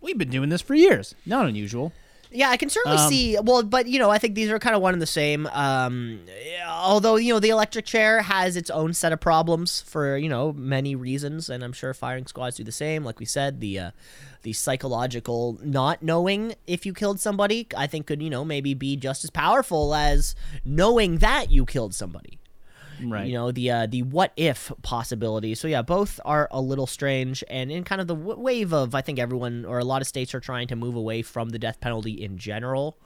[0.00, 1.16] we've been doing this for years.
[1.26, 1.92] Not unusual.
[2.30, 3.38] Yeah, I can certainly Um, see.
[3.42, 5.46] Well, but you know, I think these are kind of one and the same.
[5.48, 6.20] Um,
[6.68, 10.52] although you know, the electric chair has its own set of problems for you know
[10.52, 13.04] many reasons, and I'm sure firing squads do the same.
[13.04, 13.90] Like we said, the uh,
[14.42, 18.96] the psychological not knowing if you killed somebody, I think could you know maybe be
[18.96, 22.37] just as powerful as knowing that you killed somebody
[23.02, 23.26] Right.
[23.26, 25.54] you know the uh, the what if possibility.
[25.54, 28.94] So yeah both are a little strange and in kind of the w- wave of
[28.94, 31.58] i think everyone or a lot of states are trying to move away from the
[31.58, 32.98] death penalty in general.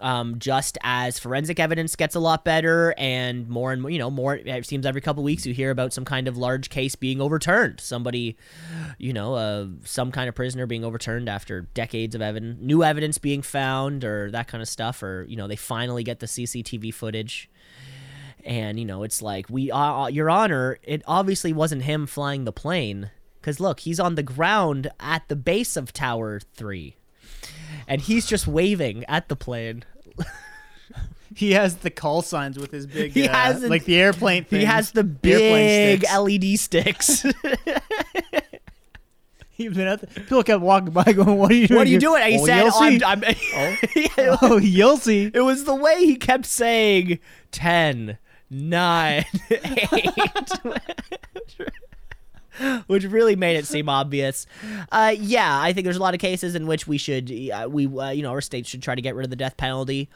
[0.00, 4.12] Um, just as forensic evidence gets a lot better and more and more you know
[4.12, 7.20] more it seems every couple weeks you hear about some kind of large case being
[7.20, 7.80] overturned.
[7.80, 8.36] Somebody
[8.98, 13.18] you know uh, some kind of prisoner being overturned after decades of evidence new evidence
[13.18, 16.94] being found or that kind of stuff or you know they finally get the cctv
[16.94, 17.50] footage
[18.48, 22.52] and you know it's like we uh, your honor it obviously wasn't him flying the
[22.52, 26.96] plane because look he's on the ground at the base of tower 3
[27.86, 29.84] and he's just waving at the plane
[31.36, 34.46] He has the call signs with his big, He uh, has an- like the airplane.
[34.48, 36.12] he has the big sticks.
[36.12, 37.26] led sticks
[39.50, 41.78] He's been people kept walking by, going, "What are you doing?
[41.78, 42.80] what are you doing and he oh, said oh.
[42.80, 43.24] I'm, I'm
[43.94, 45.32] Yeah, oh, you'll see.
[45.34, 47.18] it was the way he kept saying
[47.50, 48.18] 10
[48.50, 50.08] 9 8
[52.86, 54.46] which really made it seem obvious.
[54.90, 57.86] Uh, yeah, I think there's a lot of cases in which we should, uh, we,
[57.86, 60.08] uh, you know, our states should try to get rid of the death penalty,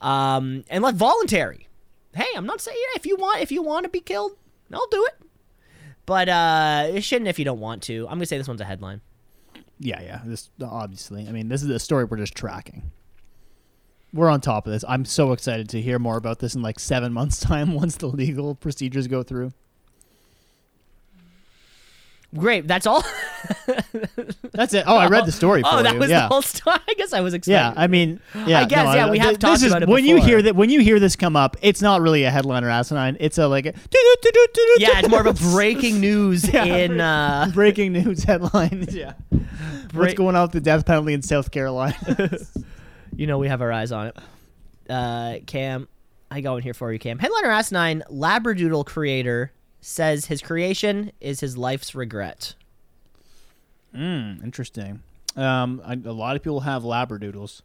[0.00, 1.68] um, and let voluntary.
[2.14, 4.32] Hey, I'm not saying if you want, if you want to be killed,
[4.72, 5.26] I'll do it.
[6.06, 8.06] But uh, it shouldn't if you don't want to.
[8.08, 9.00] I'm gonna say this one's a headline.
[9.78, 10.20] Yeah, yeah.
[10.24, 11.26] This obviously.
[11.26, 12.90] I mean, this is a story we're just tracking.
[14.14, 14.84] We're on top of this.
[14.88, 18.06] I'm so excited to hear more about this in like seven months' time once the
[18.06, 19.52] legal procedures go through.
[22.36, 23.04] Great, that's all.
[24.52, 24.84] That's it.
[24.86, 26.00] Oh, I read the story for oh, that you.
[26.00, 26.22] was yeah.
[26.22, 26.78] the whole story.
[26.88, 27.54] I guess I was excited.
[27.54, 28.60] Yeah, I mean, yeah.
[28.60, 30.42] I guess, no, yeah, we have th- talked this is, about it when you hear
[30.42, 30.56] that.
[30.56, 33.16] When you hear this come up, it's not really a headline or asinine.
[33.20, 33.74] It's a like a
[34.78, 36.64] yeah, it's more of a breaking news Yeah.
[36.64, 37.00] in.
[37.00, 38.86] Uh, breaking news headline.
[38.90, 39.12] yeah,
[39.92, 41.94] what's going on with the death penalty in South Carolina?
[43.16, 44.16] You know we have our eyes on it.
[44.88, 45.88] Uh, Cam,
[46.30, 47.18] I go in here for you, Cam.
[47.18, 52.54] Headliner asinine Labradoodle creator says his creation is his life's regret.
[53.94, 55.02] Mm, interesting.
[55.36, 57.62] Um, I, a lot of people have labradoodles.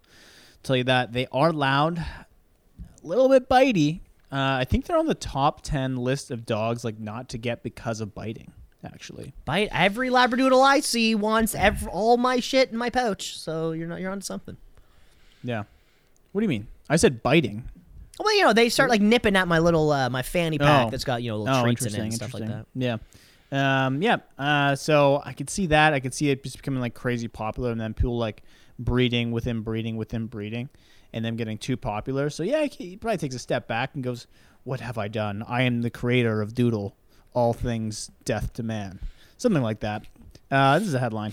[0.64, 4.02] Tell you that they are loud, a little bit bitey.
[4.32, 7.64] Uh, I think they're on the top ten list of dogs like not to get
[7.64, 8.54] because of biting.
[8.86, 13.38] Actually, Bite every Labradoodle I see wants ev- all my shit in my pouch.
[13.38, 14.56] So you're not you're on something.
[15.44, 15.64] Yeah.
[16.32, 16.68] What do you mean?
[16.90, 17.64] I said biting.
[18.20, 20.90] Well, you know they start like nipping at my little uh, my fanny pack Oh.
[20.90, 22.66] that's got you know little Oh, treats in it and stuff like that.
[22.76, 23.00] interesting.
[23.52, 23.86] Yeah.
[23.86, 24.18] Um, yeah.
[24.38, 25.94] Uh, so I could see that.
[25.94, 28.44] I could see it just becoming like crazy popular, and then people like
[28.78, 30.70] breeding within breeding within breeding,
[31.14, 32.30] and them getting too popular.
[32.30, 34.28] So yeah, he probably takes a step back and goes,
[34.66, 35.44] "What have I done?
[35.48, 36.96] I am the creator of Doodle,
[37.34, 39.00] all things death to man."
[39.38, 40.06] Something like that.
[40.52, 41.32] Uh, this is a headline.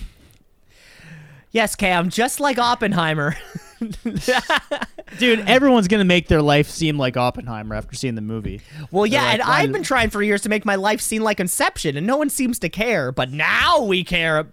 [1.50, 3.36] Yes, Cam, just like Oppenheimer,
[5.18, 8.60] Dude, everyone's gonna make their life seem like Oppenheimer after seeing the movie.
[8.90, 11.40] Well, yeah, They're and I've been trying for years to make my life seem like
[11.40, 13.12] Inception, and no one seems to care.
[13.12, 14.48] But now we care.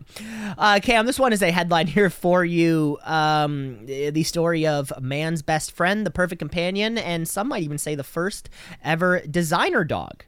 [0.58, 2.98] Uh, Cam, this one is a headline here for you.
[3.04, 7.78] Um, the story of a man's best friend, the perfect companion, and some might even
[7.78, 8.50] say the first
[8.84, 10.24] ever designer dog.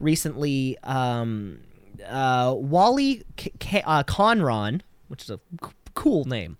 [0.00, 1.60] Recently, um,
[2.06, 5.40] uh, Wally K- K- uh, Conron, which is a
[5.98, 6.56] cool name,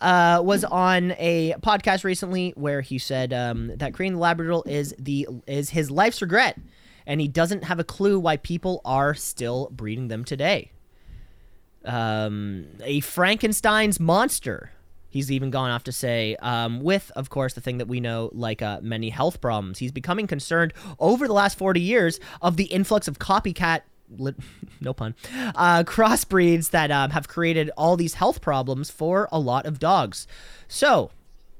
[0.00, 4.94] uh, was on a podcast recently where he said um, that creating the Labradoodle is
[4.96, 6.56] the is his life's regret,
[7.04, 10.70] and he doesn't have a clue why people are still breeding them today.
[11.84, 14.70] Um, a Frankenstein's monster.
[15.08, 18.30] He's even gone off to say, um, with, of course, the thing that we know,
[18.32, 19.80] like uh, many health problems.
[19.80, 23.80] He's becoming concerned over the last 40 years of the influx of copycat,
[24.80, 25.14] no pun,
[25.54, 30.26] uh, crossbreeds that um, have created all these health problems for a lot of dogs.
[30.68, 31.10] So,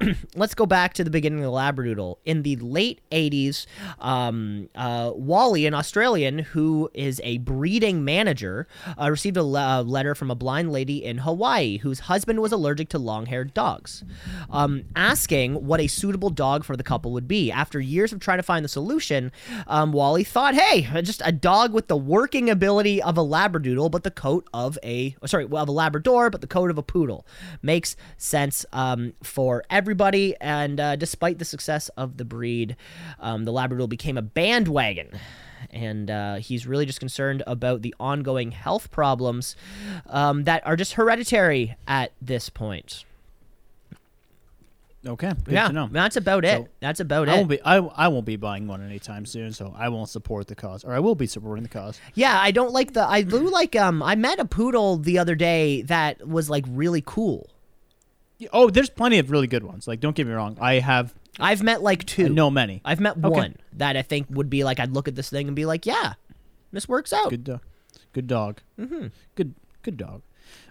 [0.34, 2.16] let's go back to the beginning of the Labradoodle.
[2.24, 3.66] In the late 80s,
[3.98, 8.66] um, uh, Wally, an Australian who is a breeding manager,
[9.00, 12.88] uh, received a le- letter from a blind lady in Hawaii whose husband was allergic
[12.90, 14.04] to long haired dogs,
[14.50, 17.50] um, asking what a suitable dog for the couple would be.
[17.50, 19.32] After years of trying to find the solution,
[19.66, 24.04] um, Wally thought, hey, just a dog with the working ability of a Labradoodle, but
[24.04, 27.26] the coat of a, sorry, well, of a Labrador, but the coat of a poodle.
[27.62, 30.36] Makes sense um, for everybody.
[30.40, 32.76] And uh, despite the success of the breed,
[33.18, 35.18] um, the Labradoodle became a bandwagon.
[35.70, 39.56] And uh, he's really just concerned about the ongoing health problems
[40.06, 43.04] um, that are just hereditary at this point.
[45.04, 45.88] Okay, good yeah, to know.
[45.90, 46.62] that's about it.
[46.62, 47.36] So, that's about I it.
[47.38, 47.62] won't be.
[47.62, 50.92] I, I won't be buying one anytime soon, so I won't support the cause, or
[50.92, 51.98] I will be supporting the cause.
[52.12, 53.02] Yeah, I don't like the.
[53.08, 53.74] I do like.
[53.74, 57.48] Um, I met a poodle the other day that was like really cool.
[58.52, 59.86] Oh, there's plenty of really good ones.
[59.88, 60.56] Like, don't get me wrong.
[60.60, 61.14] I have.
[61.38, 62.26] I've met like two.
[62.26, 62.80] I know many.
[62.84, 63.28] I've met Okay.
[63.28, 65.86] one that I think would be like I'd look at this thing and be like,
[65.86, 66.14] yeah,
[66.72, 67.30] this works out.
[67.30, 67.60] Good dog.
[68.12, 68.60] Good dog.
[68.78, 69.06] Mm-hmm.
[69.36, 69.54] Good.
[69.82, 70.22] Good dog.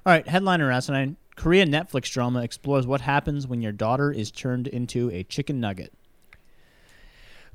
[0.06, 0.28] All right.
[0.28, 1.18] Headliner asinine.
[1.36, 5.94] Korean Netflix drama explores what happens when your daughter is turned into a chicken nugget.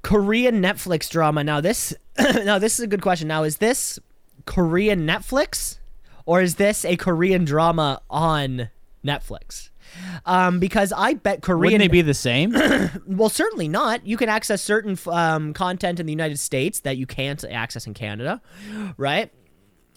[0.03, 1.45] Korean Netflix drama.
[1.45, 3.29] Now this, now this is a good question.
[3.29, 3.99] Now is this
[4.47, 5.79] Korean Netflix,
[6.27, 8.71] or is this a Korean drama on
[9.05, 9.71] Netflix?
[10.27, 11.61] Um, because I bet Korean.
[11.61, 12.55] Wouldn't they be the same?
[13.07, 14.07] Well, certainly not.
[14.07, 17.95] You can access certain um, content in the United States that you can't access in
[17.95, 18.41] Canada,
[18.97, 19.31] right?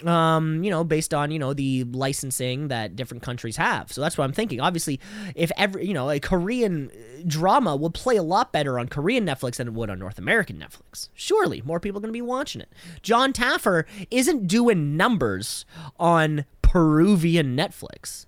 [0.06, 3.92] Um, you know, based on you know the licensing that different countries have.
[3.92, 4.62] So that's what I'm thinking.
[4.62, 5.00] Obviously,
[5.36, 6.92] if every you know a Korean
[7.26, 10.58] drama would play a lot better on Korean Netflix than it would on North American
[10.58, 11.10] Netflix.
[11.16, 12.72] Surely, more people are going to be watching it.
[13.02, 15.66] Jon Taffer isn't doing numbers
[16.00, 18.27] on Peruvian Netflix.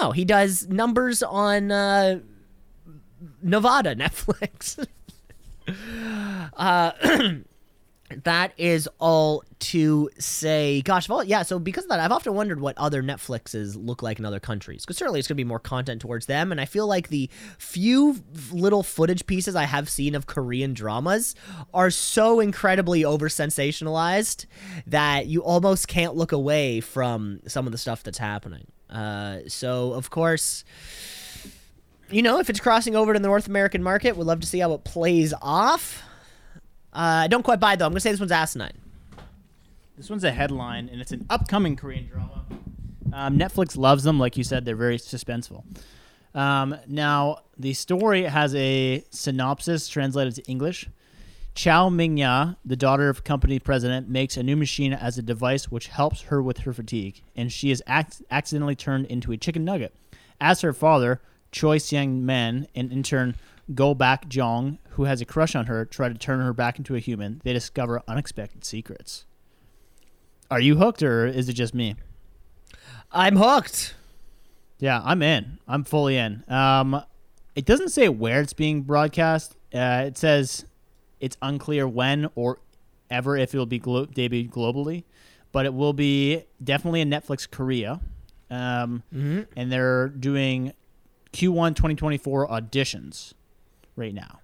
[0.00, 2.20] No, he does numbers on uh,
[3.42, 4.84] Nevada Netflix.
[6.56, 6.92] uh,
[8.24, 10.82] that is all to say.
[10.82, 11.42] Gosh, well, yeah.
[11.42, 14.84] So because of that, I've often wondered what other Netflixes look like in other countries.
[14.84, 17.30] Because certainly it's going to be more content towards them, and I feel like the
[17.58, 18.22] few
[18.52, 21.34] little footage pieces I have seen of Korean dramas
[21.72, 24.46] are so incredibly over sensationalized
[24.86, 28.66] that you almost can't look away from some of the stuff that's happening.
[28.90, 30.64] Uh, so of course
[32.10, 34.58] you know, if it's crossing over to the North American market, we'd love to see
[34.58, 36.02] how it plays off.
[36.92, 37.86] Uh, I don't quite buy it, though.
[37.86, 38.78] I'm to say this one's asinine.
[39.96, 42.44] This one's a headline, and it's an upcoming Korean drama.
[43.12, 44.64] Um, Netflix loves them, like you said.
[44.64, 45.64] They're very suspenseful.
[46.34, 50.88] Um, now, the story has a synopsis translated to English.
[51.54, 55.86] Chow Ming-ya, the daughter of company president, makes a new machine as a device which
[55.86, 59.94] helps her with her fatigue, and she is ac- accidentally turned into a chicken nugget.
[60.40, 61.20] As her father,
[61.52, 63.36] Choi Seon-man, and intern
[63.72, 66.98] Go Baek-jung, who has a crush on her, try to turn her back into a
[66.98, 67.40] human.
[67.44, 69.24] They discover unexpected secrets.
[70.50, 71.94] Are you hooked, or is it just me?
[73.12, 73.94] I'm hooked.
[74.80, 75.58] Yeah, I'm in.
[75.68, 76.44] I'm fully in.
[76.48, 77.00] Um,
[77.54, 79.56] it doesn't say where it's being broadcast.
[79.72, 80.66] Uh, it says
[81.24, 82.58] it's unclear when or
[83.10, 85.04] ever if it will be glo- debuted globally,
[85.52, 88.00] but it will be definitely in Netflix Korea.
[88.50, 89.02] Um,
[89.56, 90.72] And they're doing
[91.32, 93.32] Q1 2024 auditions
[93.96, 94.40] right now.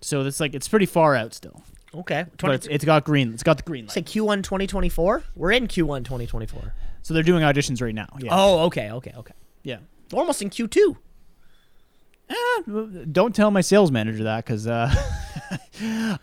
[0.00, 1.62] So it's like it's pretty far out still,
[1.94, 2.26] Okay.
[2.40, 3.32] but it's, it's got green.
[3.34, 3.92] It's got the green light.
[3.94, 5.24] say Q1 2024?
[5.34, 6.74] We're in Q1 2024.
[7.02, 8.06] So they're doing auditions right now.
[8.20, 8.30] Yeah.
[8.32, 9.34] Oh, okay, okay, okay.
[9.64, 9.78] yeah.
[10.12, 10.96] We're almost in Q2.
[12.30, 12.62] Eh,
[13.10, 14.92] don't tell my sales manager that because uh,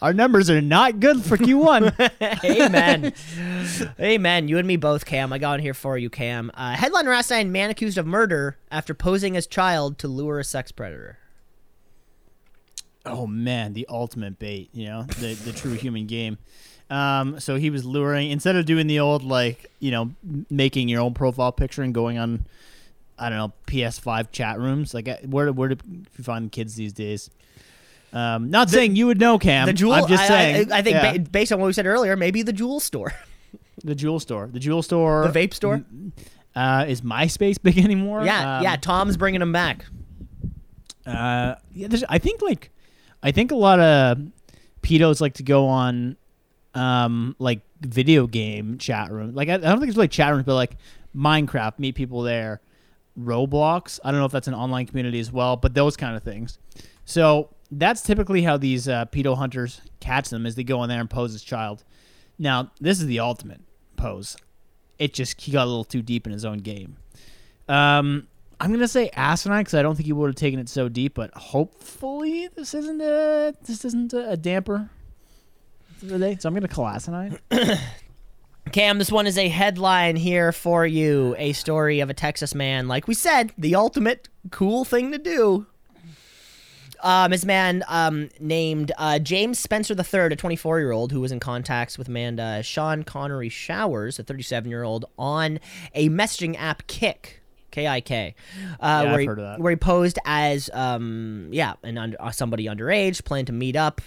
[0.01, 2.43] Our numbers are not good for Q1.
[2.43, 3.13] Amen.
[3.99, 4.47] Amen.
[4.47, 5.31] You and me both, Cam.
[5.31, 6.51] I got in here for you, Cam.
[6.53, 10.71] Uh, headline Rastain man accused of murder after posing as child to lure a sex
[10.71, 11.17] predator.
[13.05, 16.37] oh man, the ultimate bait, you know, the the true human game.
[16.89, 20.11] Um, so he was luring instead of doing the old like you know
[20.49, 22.45] making your own profile picture and going on,
[23.17, 24.93] I don't know PS5 chat rooms.
[24.93, 27.29] Like uh, where where do you find kids these days?
[28.15, 29.65] Um, not saying you would know, Cam.
[29.67, 29.91] The JUUL.
[29.93, 30.71] I'm just I- I- saying.
[30.71, 31.13] I, think yeah.
[31.17, 33.13] ba- based on what we said earlier, maybe the JUUL store,
[33.83, 35.83] the JUUL store, the JUUL store, the vape store.
[36.55, 38.23] Uh, is MySpace big anymore?
[38.23, 38.77] yeah, Um, yeah.
[38.77, 39.85] Tom's bringing them back.
[41.05, 42.71] Uh, yeah, there's, I think like,
[43.21, 44.17] I think a lot of
[44.81, 46.15] pedos like to go on,
[46.73, 49.35] um, like video game chat room.
[49.35, 50.77] Like I, I don't think it's like chat rooms, but like
[51.15, 52.61] Minecraft, meet people there.
[53.19, 56.23] Roblox, I don't know if that's an online community as well, but those kind of
[56.23, 56.57] things.
[57.05, 60.99] So that's typically how these uh, pedo hunters catch them, is they go in there
[60.99, 61.83] and pose as child.
[62.37, 63.61] Now this is the ultimate
[63.95, 64.37] pose.
[64.99, 66.97] It just he got a little too deep in his own game.
[67.67, 68.27] Um,
[68.59, 71.15] I'm gonna say asinine because I don't think he would have taken it so deep,
[71.15, 74.89] but hopefully this isn't a this isn't a, damper.
[76.39, 77.39] So I'm gonna call asinine.
[78.71, 81.35] Cam, this one is a headline here for you.
[81.37, 85.67] A story of a Texas man, like we said, the ultimate cool thing to do.
[87.05, 91.31] Um, this man um, named uh, James Spencer III, a 24 year old who was
[91.31, 95.59] in contact with Amanda Sean Connery Showers, a 37 year old, on
[95.93, 97.41] a messaging app Kik.
[97.69, 98.35] K I K,
[98.79, 99.59] uh, Yeah, where he, heard of that.
[99.59, 103.99] where he posed as um yeah and under, uh, somebody underage planned to meet up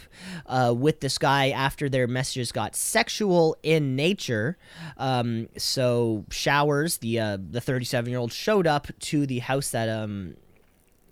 [0.46, 4.56] uh, with this guy after their messages got sexual in nature
[4.96, 9.90] um so showers the uh the 37 year old showed up to the house that
[9.90, 10.34] um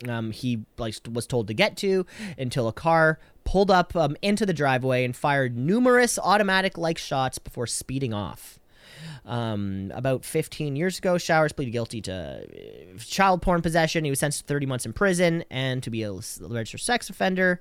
[0.09, 2.07] um, he like was told to get to
[2.39, 7.39] until a car pulled up um, into the driveway and fired numerous automatic like shots
[7.39, 8.59] before speeding off.
[9.25, 14.05] Um, about 15 years ago, Showers pleaded guilty to uh, child porn possession.
[14.05, 17.61] He was sentenced to 30 months in prison and to be a registered sex offender.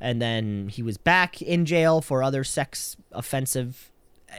[0.00, 3.90] And then he was back in jail for other sex offensive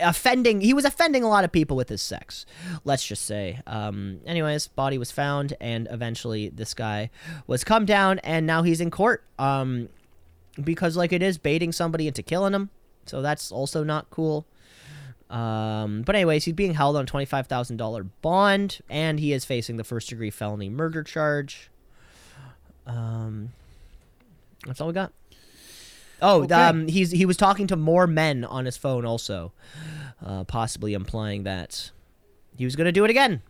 [0.02, 2.46] offending he was offending a lot of people with his sex
[2.84, 3.62] let's just say.
[3.68, 7.10] Um anyways body was found and eventually this guy
[7.48, 9.90] was come down and now he's in court um
[10.64, 12.70] because like it is baiting somebody into killing him
[13.06, 14.46] so that's also not cool.
[15.30, 19.84] Um but anyways he's being held on a $25000 bond and he is facing the
[19.84, 21.70] first degree felony murder charge.
[22.86, 23.52] Um
[24.66, 25.14] that's all we got
[26.22, 26.54] Oh, Okay.
[26.54, 29.52] um, he's he was talking to more men on his phone, also,
[30.26, 31.92] uh, possibly implying that
[32.58, 33.42] he was going to do it again.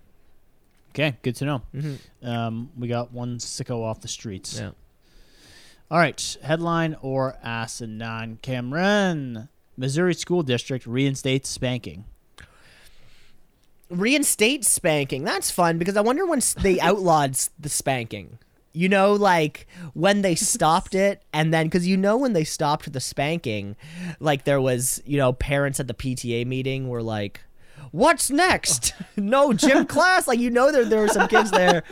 [0.92, 1.62] Okay, good to know.
[1.76, 1.98] Mhm.
[2.24, 4.58] Um, we got one sicko off the streets.
[4.60, 4.72] Yeah.
[5.92, 8.40] All right, headline or asinine.
[8.42, 12.06] Cameron, Missouri school district reinstates spanking.
[13.90, 15.24] Reinstate spanking.
[15.24, 18.40] That's fun because I wonder when they outlawed the spanking.
[18.76, 22.92] You know, like when they stopped it, and then because you know when they stopped
[22.92, 23.76] the spanking,
[24.20, 27.42] like there was, you know, parents at the PTA meeting were like,
[27.96, 28.94] "What's next?
[29.16, 31.84] no gym class." Like you know, there there were some kids there.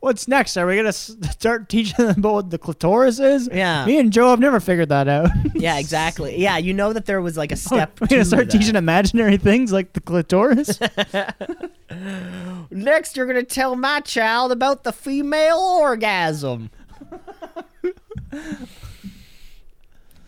[0.00, 0.56] What's next?
[0.58, 3.48] Are we gonna start teaching them about what the clitoris is?
[3.52, 3.86] Yeah.
[3.86, 5.30] Me and Joe have never figured that out.
[5.54, 6.38] Yeah, exactly.
[6.40, 8.00] Yeah, you know that there was like a step.
[8.00, 8.58] We're gonna to start that.
[8.58, 10.78] teaching imaginary things like the clitoris.
[12.70, 16.70] Next, you're gonna tell my child about the female orgasm.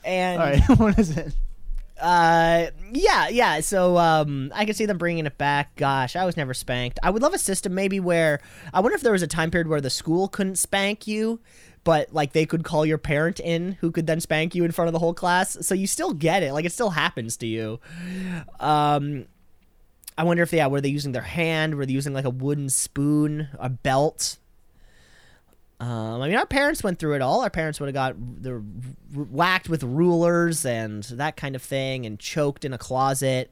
[0.04, 1.34] and All right, what is it?
[2.00, 3.60] Uh, yeah, yeah.
[3.60, 5.76] So um, I can see them bringing it back.
[5.76, 6.98] Gosh, I was never spanked.
[7.02, 8.40] I would love a system maybe where
[8.72, 11.40] I wonder if there was a time period where the school couldn't spank you.
[11.84, 14.88] But like they could call your parent in, who could then spank you in front
[14.88, 15.58] of the whole class.
[15.60, 17.78] So you still get it, like it still happens to you.
[18.58, 19.26] Um,
[20.16, 21.74] I wonder if yeah, were they using their hand?
[21.74, 24.38] Were they using like a wooden spoon, a belt?
[25.84, 27.42] Um, I mean, our parents went through it all.
[27.42, 28.62] Our parents would have got they're
[29.12, 33.50] whacked with rulers and that kind of thing, and choked in a closet.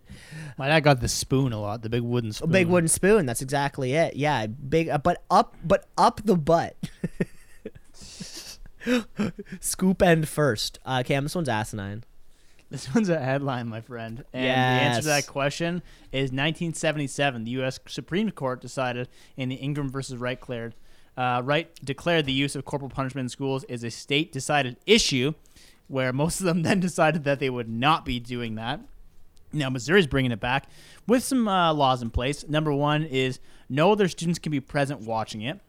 [0.57, 2.51] My dad got the spoon a lot, the big wooden A spoon.
[2.51, 3.27] big wooden spoon.
[3.27, 4.17] That's exactly it.
[4.17, 6.75] Yeah, big, uh, but up, but up the butt.
[9.61, 10.79] Scoop end first.
[10.87, 12.05] Uh, Cam, this one's asinine.
[12.71, 14.25] This one's a headline, my friend.
[14.33, 17.45] And the answer to that question is 1977.
[17.45, 17.79] The U.S.
[17.87, 20.75] Supreme Court decided in the Ingraham versus Wright declared,
[21.17, 25.35] uh, Wright declared the use of corporal punishment in schools is a state-decided issue,
[25.89, 28.81] where most of them then decided that they would not be doing that.
[29.53, 30.67] Now Missouri's bringing it back
[31.07, 32.49] with some uh, laws in place.
[32.49, 33.39] Number one is
[33.69, 35.61] no other students can be present watching it.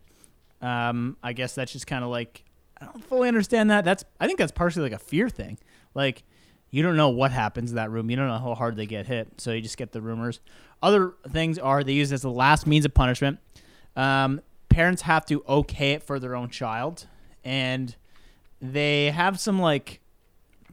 [0.62, 2.46] Um, I guess that's just kind of like
[2.80, 3.86] I don't fully understand that.
[3.86, 5.58] That's I think that's partially like a fear thing.
[5.94, 6.24] Like,
[6.70, 8.10] you don't know what happens in that room.
[8.10, 9.40] You don't know how hard they get hit.
[9.40, 10.40] So you just get the rumors.
[10.82, 13.40] Other things are they use as the last means of punishment.
[13.96, 14.42] Um,
[14.74, 17.08] parents have to okay it for their own child,
[17.44, 17.96] and
[18.62, 20.00] they have some like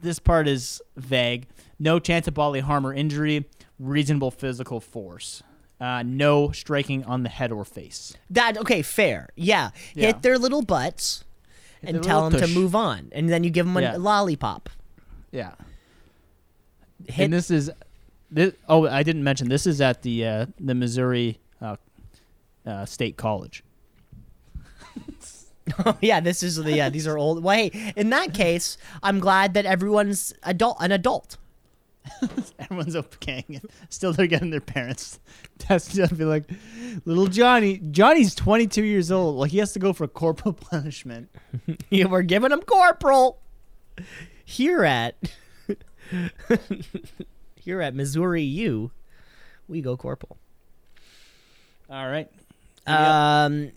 [0.01, 1.47] this part is vague.
[1.79, 3.45] No chance of bodily harm or injury.
[3.79, 5.41] Reasonable physical force.
[5.79, 8.15] Uh, no striking on the head or face.
[8.29, 9.29] That okay, fair.
[9.35, 10.07] Yeah, Yeah.
[10.07, 11.23] hit their little butts
[11.81, 13.95] and tell them to move on, and then you give them a Yeah.
[13.97, 14.69] lollipop.
[15.31, 15.53] Yeah.
[17.07, 17.71] Hit and this is
[18.29, 21.77] this, oh I didn't mention this is at the uh, the Missouri uh,
[22.65, 23.63] uh, State College.
[25.85, 26.89] Oh yeah, this is the yeah.
[26.89, 27.43] These are old.
[27.43, 31.37] Well, hey, in that case, I'm glad that everyone's adult an adult.
[32.59, 33.45] Everyone's okay.
[33.89, 35.19] Still, they're getting their parents
[35.59, 36.17] tested up.
[36.17, 36.49] Be like,
[37.05, 37.79] little Johnny.
[37.91, 39.35] Johnny's 22 years old.
[39.35, 41.29] Like he has to go for corporal punishment.
[41.91, 43.39] Yeah, We're giving him corporal
[44.43, 45.15] here at
[47.55, 48.91] here at Missouri U.
[49.67, 50.37] We go corporal.
[51.89, 52.29] All right.
[52.87, 53.71] Um,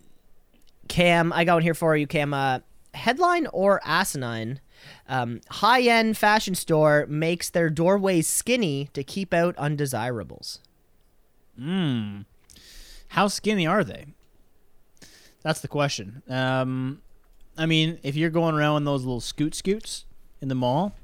[0.88, 2.34] Cam, I got one here for you, Cam.
[2.34, 2.60] Uh,
[2.94, 4.60] headline or asinine?
[5.08, 10.60] Um, high-end fashion store makes their doorways skinny to keep out undesirables.
[11.58, 12.22] Hmm.
[13.08, 14.06] How skinny are they?
[15.42, 16.22] That's the question.
[16.28, 17.02] Um,
[17.56, 20.04] I mean, if you're going around in those little scoot scoots
[20.40, 20.94] in the mall,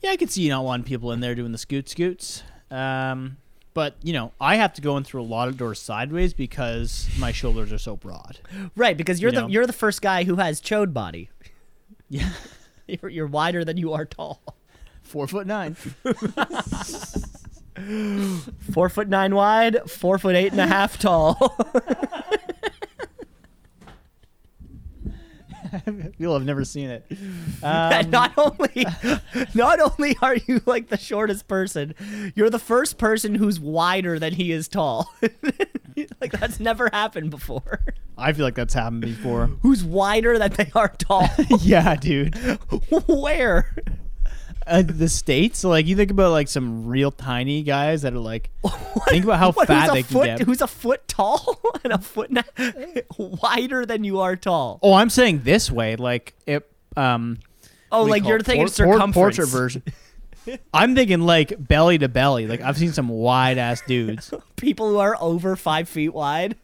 [0.00, 2.42] yeah, I could see you not wanting people in there doing the scoot scoots.
[2.70, 3.38] Um,
[3.74, 7.08] but you know, I have to go in through a lot of doors sideways because
[7.18, 8.38] my shoulders are so broad.
[8.76, 9.48] Right, because you're You the know?
[9.48, 11.30] you're the first guy who has chode body.
[12.12, 12.30] Yeah,
[12.88, 14.42] You're, you're wider than you are tall.
[15.02, 15.76] four foot nine.
[18.72, 21.56] Four foot nine wide, four foot eight and a half tall.
[26.18, 27.06] You'll have never seen it.
[27.62, 28.86] Um, not only
[29.54, 31.94] not only are you like the shortest person,
[32.34, 35.12] you're the first person who's wider than he is tall.
[36.20, 37.80] like that's never happened before.
[38.16, 39.50] I feel like that's happened before.
[39.62, 41.28] Who's wider than they are tall?
[41.60, 42.34] yeah, dude.
[43.06, 43.74] Where?
[44.66, 48.50] Uh, the states, like you think about like some real tiny guys that are like,
[49.08, 50.40] think about how What, fat who's they a can foot, get.
[50.42, 54.78] Who's a foot tall and a foot and a, wider than you are tall?
[54.82, 56.70] Oh, I'm saying this way, like it.
[56.96, 57.38] Um,
[57.92, 59.14] Oh, what do you like you're thinking Por- por- circumference.
[59.14, 59.82] portrait version.
[60.72, 62.46] I'm thinking like belly to belly.
[62.46, 64.32] Like I've seen some wide ass dudes.
[64.56, 66.56] People who are over five feet wide.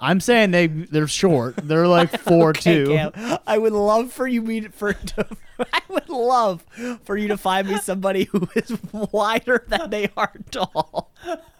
[0.00, 1.56] I'm saying they they're short.
[1.56, 2.86] They're like four Okay, two.
[2.88, 5.26] Cam, I would love for you me for to,
[5.72, 6.64] I would love
[7.04, 11.12] for you to find me somebody who is wider than they are tall.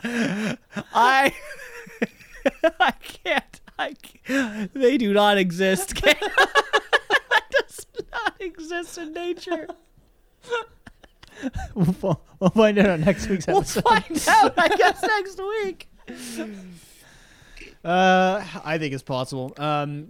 [0.02, 1.32] I
[2.80, 3.60] I can't.
[3.78, 4.72] I can't.
[4.74, 5.94] They do not exist.
[5.94, 6.14] Cam.
[6.20, 9.68] that does not exist in nature.
[11.74, 13.84] We'll, we'll find out on next week's episode.
[13.84, 14.54] We'll find out.
[14.56, 15.88] I guess next week.
[17.84, 19.54] Uh, I think it's possible.
[19.58, 20.08] Um,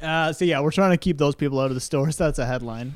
[0.00, 2.16] uh, so yeah, we're trying to keep those people out of the stores.
[2.18, 2.94] That's a headline.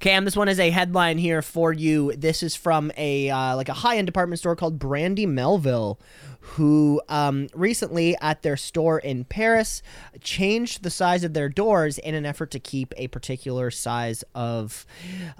[0.00, 2.12] Cam, this one is a headline here for you.
[2.16, 5.98] This is from a uh, like a high end department store called Brandy Melville,
[6.40, 9.82] who um, recently at their store in Paris
[10.20, 14.86] changed the size of their doors in an effort to keep a particular size of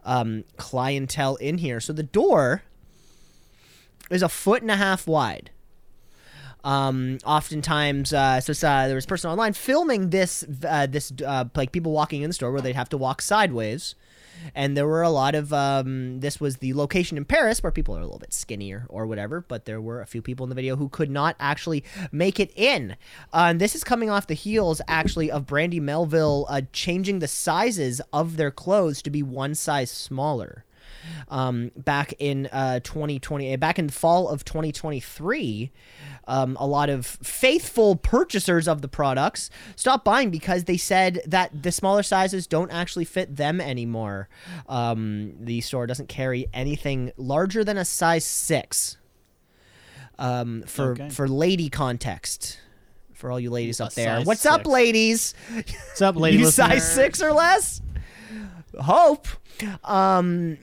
[0.05, 1.81] um, clientele in here.
[1.81, 2.63] So the door
[4.11, 5.51] is a foot and a half wide.
[6.65, 11.45] Um, oftentimes, uh, so uh, there was a person online filming this, uh, this uh,
[11.55, 13.95] like people walking in the store where they'd have to walk sideways,
[14.55, 15.53] and there were a lot of.
[15.53, 19.07] Um, this was the location in Paris where people are a little bit skinnier or
[19.07, 22.41] whatever, but there were a few people in the video who could not actually make
[22.41, 22.93] it in.
[23.33, 27.29] Uh, and this is coming off the heels, actually, of Brandy Melville uh, changing the
[27.29, 30.65] sizes of their clothes to be one size smaller
[31.29, 35.71] um, back in uh, 2020, back in the fall of 2023,
[36.29, 41.63] um, a lot of faithful purchasers of the products stopped buying because they said that
[41.63, 44.29] the smaller sizes don't actually fit them anymore.
[44.69, 48.97] Um, the store doesn't carry anything larger than a size six.
[50.19, 51.09] Um, for Okay.
[51.09, 52.59] for lady context,
[53.15, 55.35] for all you ladies up there, what's up, ladies?
[55.55, 56.39] What's up, ladies?
[56.41, 56.69] you listener?
[56.69, 57.81] size six or less?
[58.79, 59.27] Hope.
[59.83, 60.59] Um,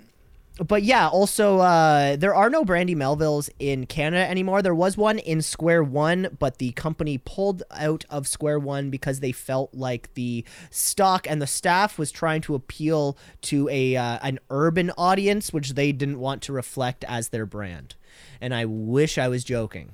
[0.65, 4.61] but yeah, also uh, there are no Brandy Melvilles in Canada anymore.
[4.61, 9.19] There was one in Square One, but the company pulled out of Square One because
[9.19, 14.19] they felt like the stock and the staff was trying to appeal to a uh,
[14.21, 17.95] an urban audience, which they didn't want to reflect as their brand.
[18.41, 19.93] And I wish I was joking.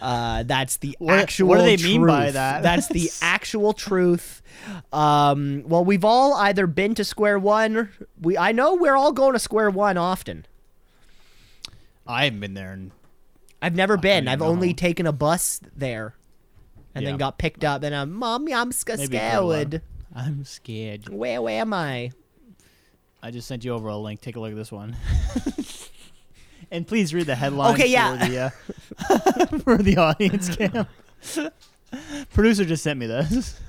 [0.00, 1.54] Uh, that's the What- what do actual.
[1.56, 2.62] they mean by that?
[2.62, 4.42] That's the actual truth.
[4.92, 7.88] Um, well, we've all either been to square one.
[8.20, 10.46] We I know we're all going to square one often.
[12.06, 12.90] I haven't been there, and
[13.60, 14.28] I've never been.
[14.28, 14.46] I've know.
[14.46, 16.14] only taken a bus there,
[16.94, 17.82] and then got picked up.
[17.82, 19.50] And I'm, mommy, I'm sca- Maybe for a while.
[19.50, 19.82] scared.
[20.14, 21.08] I'm scared.
[21.08, 22.10] Where, where am I?
[23.22, 24.20] I just sent you over a link.
[24.20, 24.96] Take a look at this one.
[26.72, 27.74] and please read the headline.
[27.74, 28.16] Okay, yeah.
[28.16, 30.86] For the, uh, for the audience cam.
[32.32, 33.60] Producer just sent me this.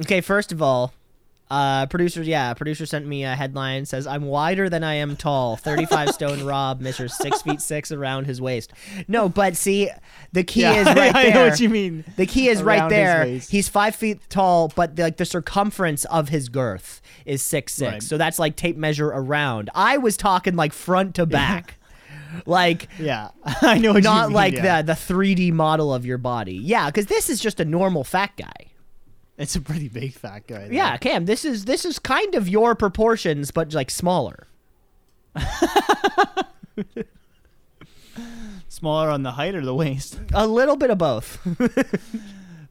[0.00, 0.94] Okay, first of all,
[1.50, 5.56] uh, producer, yeah, producer sent me a headline says I'm wider than I am tall.
[5.56, 8.72] 35 stone Rob measures six feet six around his waist.
[9.08, 9.90] No, but see,
[10.32, 11.34] the key Yeah, is right I there.
[11.34, 12.04] know what you mean.
[12.16, 13.24] The key is right there.
[13.24, 17.92] He's five feet tall, but the, like the circumference of his girth is six six.
[17.92, 18.02] Right.
[18.02, 19.70] So that's like tape measure around.
[19.74, 21.79] I was talking like front to back.
[22.46, 24.82] Like Yeah, I know not mean, like yeah.
[24.82, 26.54] the the 3D model of your body.
[26.54, 28.72] Yeah, because this is just a normal fat guy.
[29.38, 30.58] It's a pretty big fat guy.
[30.58, 30.72] there.
[30.72, 34.46] Yeah, Cam, this is this is kind of your proportions, but like smaller.
[38.68, 40.20] Smaller on the height or the waist.
[40.32, 41.38] A little bit of both.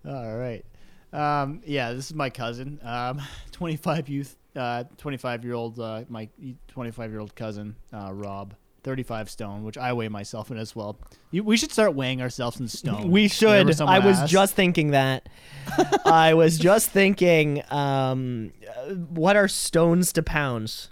[0.07, 0.65] All right.
[1.11, 2.79] Um, yeah, this is my cousin.
[2.83, 3.21] Um,
[3.51, 6.29] 25 youth, uh, 25 year old, uh, my
[6.69, 8.53] 25 year old cousin, uh, Rob.
[8.83, 10.97] 35 stone, which I weigh myself in as well.
[11.31, 13.11] You, we should start weighing ourselves in stone.
[13.11, 13.79] we should.
[13.81, 14.31] I was asks.
[14.31, 15.29] just thinking that.
[16.05, 20.89] I was just thinking, um, uh, what are stones to pounds?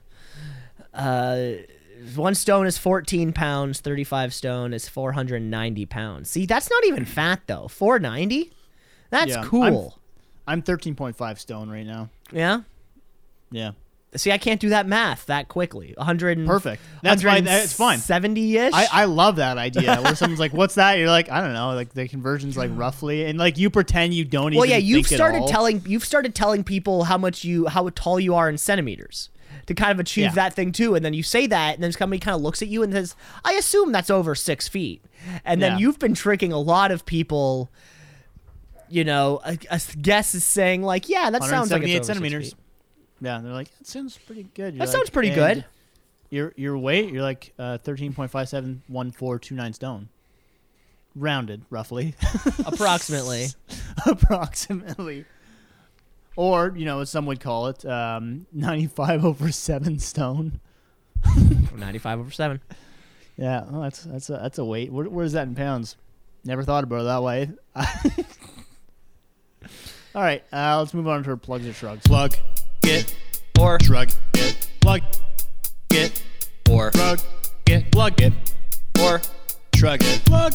[0.93, 1.51] Uh,
[2.15, 3.79] one stone is 14 pounds.
[3.81, 6.29] 35 stone is 490 pounds.
[6.29, 7.67] See, that's not even fat though.
[7.67, 8.51] 490.
[9.09, 9.99] That's Yeah, I'm- cool.
[10.49, 12.09] I'm 13.5 stone right now.
[12.31, 12.61] yeah.
[13.51, 13.71] Yeah.
[14.15, 15.93] See, I can't do that math that quickly.
[15.97, 16.81] 100 Perfect.
[17.03, 17.99] That's why that- it's fine.
[17.99, 18.73] 70-ish.
[18.73, 21.73] I, I love that idea where someone's like, "What's that?" You're like, "I don't know."
[21.73, 25.45] Like the conversion's like roughly, and like you pretend you don't well, yeah, you've started
[25.47, 29.29] telling you've started telling people how much you how tall you are in centimeters
[29.67, 30.31] to kind of achieve Yeah.
[30.31, 32.69] that thing too, and then you say that, and then somebody kind of looks at
[32.69, 33.13] you and says,
[33.43, 35.03] "I assume that's over six feet,"
[35.43, 35.77] and then Yeah.
[35.79, 37.69] you've been tricking a lot of people.
[38.89, 42.03] You know, a, a guess is saying like, "Yeah, that sounds like it's 178 over
[42.03, 42.49] six centimeters.
[42.53, 42.63] feet."
[43.19, 45.65] Yeah, they're like, "That sounds pretty good." You're That sounds pretty good."
[46.29, 50.09] Your your weight, you're like uh, 13.571429 stone,
[51.15, 52.15] rounded roughly,
[52.65, 53.47] approximately.
[54.05, 55.25] approximately.
[56.35, 60.59] Or you know, as some would call it, um, 95 over seven stone.
[61.75, 62.61] Ninety-five over seven.
[63.37, 64.91] Yeah, well, that's that's a that's a weight.
[64.91, 65.95] Where, where is that in pounds?
[66.43, 67.49] Never thought about it that way.
[70.15, 72.05] All right, uh, let's move on to our plugs or shrugs.
[72.07, 72.35] Plug,
[72.87, 73.13] get,
[73.59, 75.01] or shrug, it, plug,
[75.91, 76.23] it.
[76.69, 77.19] Or shrug,
[77.65, 78.33] it, plug it,
[79.01, 79.21] or
[79.75, 80.53] shrug it, plug,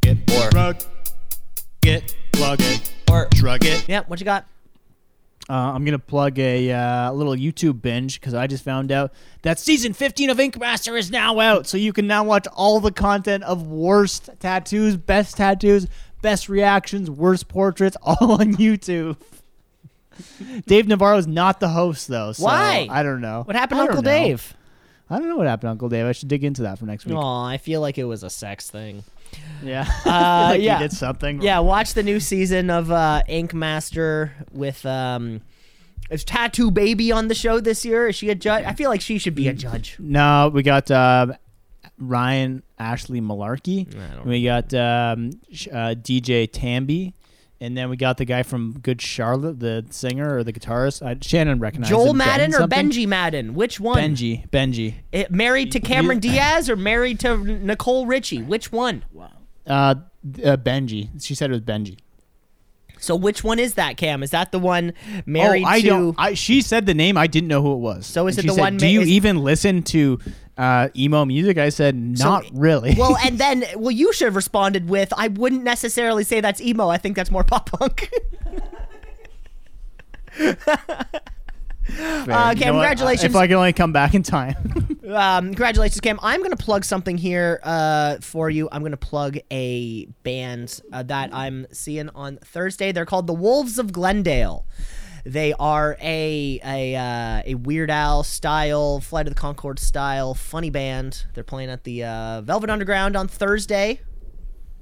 [0.00, 0.84] get, or shrug,
[1.82, 3.86] get, plug it, or shrug it.
[3.86, 4.46] Yeah, what you got?
[5.46, 9.58] Uh, I'm gonna plug a uh, little YouTube binge because I just found out that
[9.58, 12.92] season 15 of Ink Master is now out, so you can now watch all the
[12.92, 15.86] content of worst tattoos, best tattoos,
[16.22, 19.18] best reactions, worst portraits, all on YouTube.
[20.66, 22.32] Dave Navarro is not the host though.
[22.32, 22.86] So Why?
[22.90, 23.42] I don't know.
[23.44, 24.18] What happened, I to don't Uncle know.
[24.18, 24.54] Dave?
[25.08, 26.04] I don't know what happened, to Uncle Dave.
[26.06, 27.14] I should dig into that for next week.
[27.16, 29.04] Oh, I feel like it was a sex thing.
[29.62, 30.10] Yeah, Uh,
[30.52, 30.78] like yeah.
[30.78, 31.42] he did something.
[31.42, 35.42] Yeah, watch the new season of uh, Ink Master with um,
[36.10, 38.08] is Tattoo Baby on the show this year?
[38.08, 38.64] Is she a judge?
[38.64, 39.96] I feel like she should be a judge.
[40.00, 41.34] No, we got uh,
[41.98, 43.86] Ryan Ashley Malarkey.
[44.24, 45.30] We got um,
[45.72, 47.12] uh, DJ Tambe.
[47.58, 51.00] And then we got the guy from Good Charlotte, the singer or the guitarist.
[51.04, 52.18] I, Shannon recognized Joel him.
[52.18, 52.90] Ben Madden or something?
[52.90, 53.54] Benji Madden?
[53.54, 53.96] Which one?
[53.98, 54.46] Benji.
[54.50, 54.96] Benji.
[55.10, 58.42] It- married to Cameron Diaz or married to Nicole Richie?
[58.42, 59.04] Which one?
[59.66, 59.94] Uh, uh,
[60.58, 61.08] Benji.
[61.24, 61.96] She said it was Benji.
[62.98, 64.22] So which one is that, Cam?
[64.22, 64.92] Is that the one
[65.26, 65.86] married oh, I to?
[65.86, 66.14] don't.
[66.18, 67.16] I, she said the name.
[67.16, 68.06] I didn't know who it was.
[68.06, 70.18] So is And it she the said, one Do ma- you is- even listen to
[70.58, 71.58] uh, emo music?
[71.58, 72.94] I said not really.
[72.96, 76.88] well, and then well, you should have responded with, "I wouldn't necessarily say that's emo.
[76.88, 78.10] I think that's more pop punk."
[80.38, 80.52] Uh,
[81.88, 82.56] You Cam, know what?
[82.56, 83.24] congratulations.
[83.24, 84.56] If I can only come back in time.
[85.08, 86.18] um, congratulations, Cam.
[86.20, 88.68] I'm going to plug something here uh, for you.
[88.72, 92.90] I'm going to plug a band uh, that I'm seeing on Thursday.
[92.90, 94.66] They're called the Wolves of Glendale.
[95.26, 100.70] They are a a uh, a Weird Al style, Flight of the Conchords style, funny
[100.70, 101.24] band.
[101.34, 104.00] They're playing at the uh, Velvet Underground on Thursday.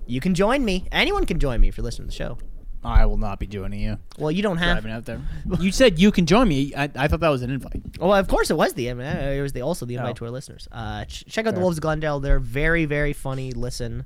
[0.06, 0.86] You can join me.
[0.92, 2.38] Anyone can join me if you're listening to the show.
[2.84, 3.96] I will not be joining you.
[4.18, 4.74] Well, you don't have.
[4.82, 5.22] Driving out there.
[5.58, 6.74] You said you can join me.
[6.76, 7.80] I, I thought that was an invite.
[7.98, 10.10] Well, of course it was the I mean, uh, it was the also the invite
[10.10, 10.14] Oh.
[10.16, 10.68] to our listeners.
[10.70, 12.20] Uh, ch- check out the Wolves of Glendale.
[12.20, 13.52] They're very very funny.
[13.52, 14.04] Listen,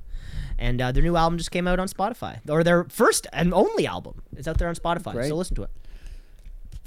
[0.57, 3.85] And uh, their new album just came out on Spotify, or their first and only
[3.85, 5.11] album is out there on Spotify.
[5.11, 5.27] Great.
[5.27, 5.69] So listen to it.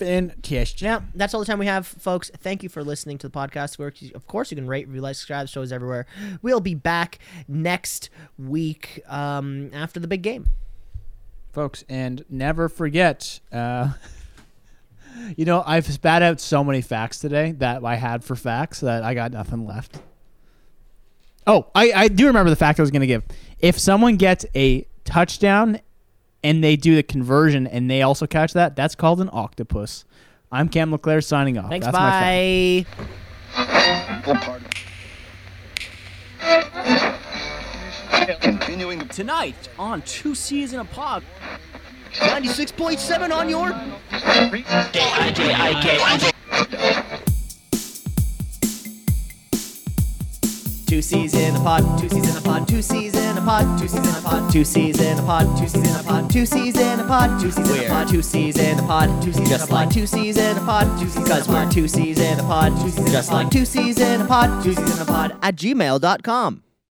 [0.03, 0.83] Fantastic.
[0.83, 2.31] Now, that's all the time we have, folks.
[2.39, 3.79] Thank you for listening to the podcast.
[4.15, 5.49] Of course, you can rate, review, like, subscribe.
[5.49, 6.07] Shows everywhere.
[6.43, 7.19] We'll be back
[7.49, 10.47] next week um, after the big game.
[11.53, 13.41] folks, and never forget.
[13.53, 13.93] Uh,
[15.37, 19.03] you know, I've spat out so many facts today that I had for facts that
[19.03, 20.01] I got nothing left.
[21.47, 23.25] Oh, I, I do remember the fact I was going to give.
[23.59, 25.81] If someone gets a touchdown
[26.45, 30.05] and they do the conversion and they also catch that, that's called an octopus.
[30.51, 31.71] I'm Cam Leclerc signing off.
[31.71, 31.87] Thanks.
[31.87, 32.97] That's my fact.
[34.25, 34.53] bye.
[38.41, 41.23] Continuing Tonight on Two C's in a Pod.
[42.13, 43.73] 96.7 on your.
[50.93, 53.79] Two C's in a pod, two C's in a pod, two C's in a pod,
[53.79, 56.31] two C's in a pod, two C's in a pod, two C's in a pod,
[56.31, 59.23] two C's in a pod, two C's in a pod, two C's in a pod,
[59.23, 62.21] two C's just like two C's in a pod, two C's because we're two C's
[62.21, 65.01] in a pod, two C's just like two C's in a pod, two C's in
[65.01, 66.63] a pod at gmail.com.